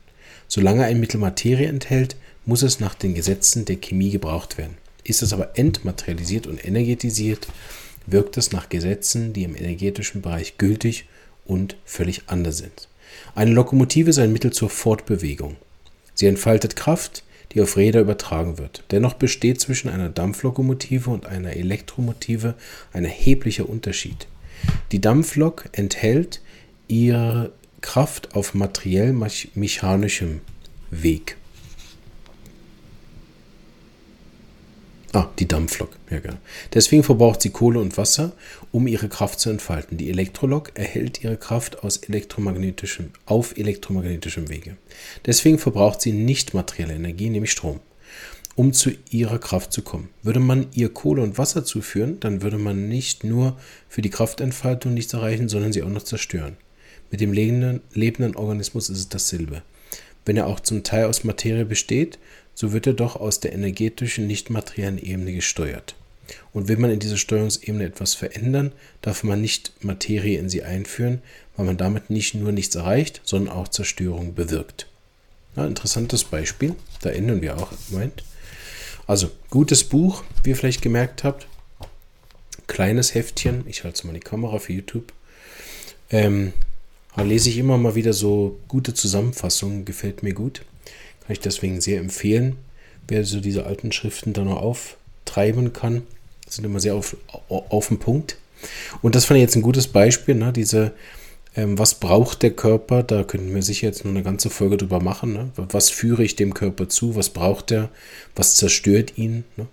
Solange 0.48 0.86
ein 0.86 1.00
Mittel 1.00 1.20
Materie 1.20 1.68
enthält, 1.68 2.16
muss 2.46 2.62
es 2.62 2.80
nach 2.80 2.96
den 2.96 3.14
Gesetzen 3.14 3.66
der 3.66 3.78
Chemie 3.78 4.12
gebraucht 4.12 4.58
werden. 4.58 4.78
Ist 5.04 5.22
es 5.22 5.34
aber 5.34 5.58
entmaterialisiert 5.58 6.48
und 6.48 6.64
energetisiert, 6.66 7.48
wirkt 8.08 8.38
es 8.38 8.52
nach 8.52 8.70
Gesetzen, 8.70 9.34
die 9.34 9.44
im 9.44 9.56
energetischen 9.56 10.22
Bereich 10.22 10.58
gültig 10.58 11.06
und 11.46 11.78
völlig 11.86 12.24
anders 12.28 12.58
sind. 12.58 12.88
Eine 13.34 13.52
Lokomotive 13.52 14.10
ist 14.10 14.20
ein 14.20 14.34
Mittel 14.34 14.52
zur 14.52 14.70
Fortbewegung. 14.70 15.56
Sie 16.14 16.28
entfaltet 16.28 16.76
Kraft, 16.76 17.24
die 17.52 17.62
auf 17.62 17.78
Räder 17.78 18.02
übertragen 18.02 18.58
wird. 18.58 18.84
Dennoch 18.92 19.14
besteht 19.14 19.62
zwischen 19.62 19.90
einer 19.90 20.10
Dampflokomotive 20.10 21.10
und 21.10 21.26
einer 21.26 21.56
Elektromotive 21.56 22.56
ein 22.92 23.06
erheblicher 23.06 23.70
Unterschied. 23.70 24.28
Die 24.92 25.00
Dampflok 25.00 25.70
enthält 25.72 26.42
ihre 26.88 27.52
Kraft 27.82 28.36
auf 28.36 28.54
materiell-mechanischem 28.54 30.42
Weg. 30.92 31.38
Ah, 35.16 35.30
die 35.40 35.48
Dampflok. 35.48 35.92
Ja, 36.10 36.20
genau. 36.20 36.36
Deswegen 36.74 37.02
verbraucht 37.02 37.42
sie 37.42 37.50
Kohle 37.50 37.80
und 37.80 37.96
Wasser, 37.96 38.34
um 38.74 38.86
ihre 38.86 39.08
Kraft 39.08 39.40
zu 39.40 39.50
entfalten. 39.50 39.98
Die 39.98 40.10
Elektrolok 40.10 40.74
erhält 40.74 41.24
ihre 41.24 41.38
Kraft 41.38 41.86
aus 41.86 41.96
elektromagnetischem, 41.96 43.12
auf 43.26 43.58
elektromagnetischem 43.58 44.50
Wege. 44.50 44.76
Deswegen 45.26 45.58
verbraucht 45.58 46.02
sie 46.02 46.12
nicht 46.12 46.54
materielle 46.54 46.96
Energie, 46.96 47.30
nämlich 47.30 47.54
Strom, 47.54 47.80
um 48.56 48.74
zu 48.74 48.92
ihrer 49.10 49.40
Kraft 49.40 49.72
zu 49.72 49.84
kommen. 49.84 50.10
Würde 50.22 50.42
man 50.42 50.68
ihr 50.74 50.90
Kohle 50.90 51.22
und 51.22 51.38
Wasser 51.38 51.64
zuführen, 51.64 52.20
dann 52.20 52.42
würde 52.42 52.58
man 52.58 52.90
nicht 52.90 53.24
nur 53.24 53.58
für 53.88 54.02
die 54.02 54.10
Kraftentfaltung 54.10 54.94
nichts 54.94 55.14
erreichen, 55.14 55.48
sondern 55.48 55.72
sie 55.72 55.84
auch 55.84 55.90
noch 55.90 56.04
zerstören. 56.04 56.58
Mit 57.10 57.22
dem 57.22 57.32
lebenden, 57.32 57.80
lebenden 57.94 58.36
Organismus 58.36 58.90
ist 58.90 58.98
es 58.98 59.08
dasselbe. 59.08 59.62
Wenn 60.26 60.36
er 60.36 60.48
auch 60.48 60.60
zum 60.60 60.84
Teil 60.84 61.06
aus 61.06 61.24
Materie 61.24 61.64
besteht, 61.64 62.20
so 62.56 62.72
wird 62.74 62.88
er 62.88 62.94
doch 62.94 63.16
aus 63.16 63.40
der 63.40 63.54
energetischen, 63.54 64.26
nicht 64.26 64.50
materiellen 64.50 64.98
Ebene 64.98 65.34
gesteuert. 65.34 65.96
Und 66.54 66.68
will 66.68 66.78
man 66.78 66.90
in 66.90 67.00
dieser 67.00 67.18
Steuerungsebene 67.18 67.84
etwas 67.84 68.16
verändern, 68.16 68.72
darf 69.02 69.24
man 69.24 69.42
nicht 69.42 69.74
Materie 69.84 70.40
in 70.40 70.50
sie 70.50 70.64
einführen, 70.64 71.22
weil 71.56 71.66
man 71.66 71.78
damit 71.78 72.10
nicht 72.10 72.34
nur 72.34 72.52
nichts 72.52 72.76
erreicht, 72.76 73.22
sondern 73.24 73.54
auch 73.54 73.68
Zerstörung 73.68 74.34
bewirkt. 74.34 74.88
Ja, 75.56 75.66
interessantes 75.66 76.24
Beispiel, 76.24 76.76
da 77.02 77.12
ändern 77.12 77.42
wir 77.42 77.58
auch 77.58 77.72
Moment. 77.90 78.24
Also, 79.08 79.30
gutes 79.50 79.84
Buch, 79.84 80.24
wie 80.44 80.50
ihr 80.50 80.56
vielleicht 80.56 80.82
gemerkt 80.82 81.24
habt. 81.24 81.48
Kleines 82.66 83.14
Heftchen, 83.14 83.64
ich 83.68 83.84
halte 83.84 84.08
mal 84.08 84.14
die 84.14 84.20
Kamera 84.20 84.58
für 84.58 84.74
YouTube. 84.74 85.14
Ähm, 86.10 86.54
da 87.16 87.22
lese 87.22 87.50
ich 87.50 87.58
immer 87.58 87.78
mal 87.78 87.96
wieder 87.96 88.14
so 88.14 88.60
gute 88.68 88.94
Zusammenfassungen, 88.94 89.86
gefällt 89.86 90.24
mir 90.24 90.34
gut. 90.34 90.62
Kann 91.26 91.34
ich 91.34 91.40
deswegen 91.40 91.82
sehr 91.82 92.00
empfehlen. 92.00 92.58
Wer 93.08 93.24
so 93.24 93.40
diese 93.40 93.66
alten 93.66 93.92
Schriften 93.92 94.34
dann 94.34 94.46
noch 94.46 94.62
auftreiben 94.62 95.74
kann, 95.74 96.04
sind 96.48 96.66
immer 96.66 96.80
sehr 96.80 96.96
auf, 96.96 97.16
auf 97.50 97.88
den 97.88 98.00
Punkt. 98.00 98.38
Und 99.02 99.16
das 99.16 99.26
fand 99.26 99.38
ich 99.38 99.42
jetzt 99.42 99.56
ein 99.56 99.62
gutes 99.62 99.88
Beispiel, 99.88 100.36
ne? 100.36 100.54
diese, 100.54 100.92
ähm, 101.56 101.78
was 101.78 101.96
braucht 101.96 102.44
der 102.44 102.52
Körper? 102.52 103.04
Da 103.04 103.24
könnten 103.24 103.54
wir 103.54 103.64
sicher 103.64 103.88
jetzt 103.88 104.04
nur 104.04 104.14
eine 104.14 104.24
ganze 104.24 104.50
Folge 104.50 104.78
drüber 104.78 105.00
machen. 105.00 105.34
Ne? 105.34 105.52
Was 105.56 105.90
führe 105.90 106.24
ich 106.24 106.36
dem 106.36 106.54
Körper 106.54 106.90
zu? 106.90 107.16
Was 107.16 107.30
braucht 107.30 107.72
er? 107.72 107.90
Was 108.36 108.56
zerstört 108.56 109.18
ihn? 109.18 109.44
Ne? 109.56 109.68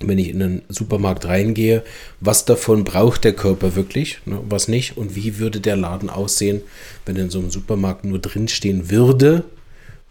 Wenn 0.00 0.18
ich 0.18 0.30
in 0.30 0.42
einen 0.42 0.62
Supermarkt 0.68 1.24
reingehe, 1.26 1.84
was 2.20 2.44
davon 2.44 2.84
braucht 2.84 3.24
der 3.24 3.32
Körper 3.32 3.76
wirklich, 3.76 4.18
ne? 4.24 4.40
was 4.48 4.68
nicht? 4.68 4.96
Und 4.96 5.14
wie 5.14 5.38
würde 5.38 5.60
der 5.60 5.76
Laden 5.76 6.10
aussehen, 6.10 6.62
wenn 7.06 7.16
in 7.16 7.30
so 7.30 7.38
einem 7.38 7.50
Supermarkt 7.50 8.04
nur 8.04 8.18
drinstehen 8.18 8.90
würde, 8.90 9.44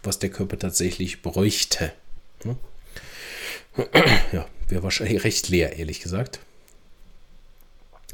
was 0.06 0.18
der 0.18 0.30
Körper 0.30 0.58
tatsächlich 0.58 1.22
bräuchte. 1.22 1.92
Ja, 4.32 4.46
wäre 4.68 4.82
wahrscheinlich 4.82 5.24
recht 5.24 5.48
leer, 5.48 5.76
ehrlich 5.76 6.00
gesagt. 6.00 6.40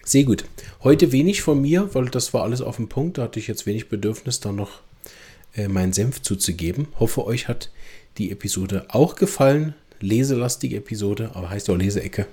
Sehr 0.05 0.24
gut. 0.24 0.44
Heute 0.83 1.12
wenig 1.12 1.42
von 1.42 1.61
mir, 1.61 1.94
weil 1.94 2.07
das 2.07 2.33
war 2.33 2.42
alles 2.42 2.62
auf 2.62 2.76
dem 2.76 2.88
Punkt. 2.88 3.18
Da 3.18 3.22
hatte 3.22 3.38
ich 3.38 3.46
jetzt 3.46 3.66
wenig 3.66 3.88
Bedürfnis, 3.88 4.40
da 4.40 4.50
noch 4.53 4.81
äh, 5.55 5.68
meinen 5.68 5.92
Senf 5.92 6.22
zuzugeben. 6.22 6.88
Hoffe, 6.98 7.24
euch 7.26 7.48
hat 7.48 7.70
die 8.18 8.31
Episode 8.31 8.87
auch 8.88 9.16
gefallen. 9.16 9.74
Leselastige 10.00 10.76
Episode, 10.76 11.31
aber 11.35 11.50
heißt 11.50 11.68
auch 11.68 11.76
Leseecke. 11.76 12.26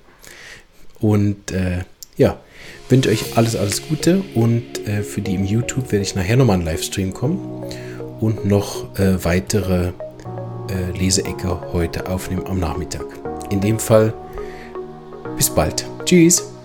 Und 1.00 1.52
äh, 1.52 1.84
ja, 2.16 2.42
wünsche 2.90 3.10
euch 3.10 3.38
alles, 3.38 3.56
alles 3.56 3.88
Gute. 3.88 4.24
Und 4.34 4.88
äh, 4.88 5.04
für 5.04 5.22
die 5.22 5.36
im 5.36 5.46
YouTube 5.46 5.92
werde 5.92 6.04
ich 6.04 6.16
nachher 6.16 6.38
nochmal 6.38 6.56
einen 6.56 6.66
Livestream 6.66 7.14
kommen 7.14 7.66
und 8.20 8.46
noch 8.46 8.86
äh, 9.00 9.24
weitere 9.24 9.92
äh, 10.70 10.98
Leseecke 10.98 11.74
heute 11.74 12.08
aufnehmen 12.08 12.46
am 12.48 12.60
Nachmittag. 12.60 13.06
In 13.50 13.62
dem 13.62 13.80
Fall 13.80 14.14
bis 15.36 15.50
bald. 15.50 15.86
Tschüss. 16.06 16.57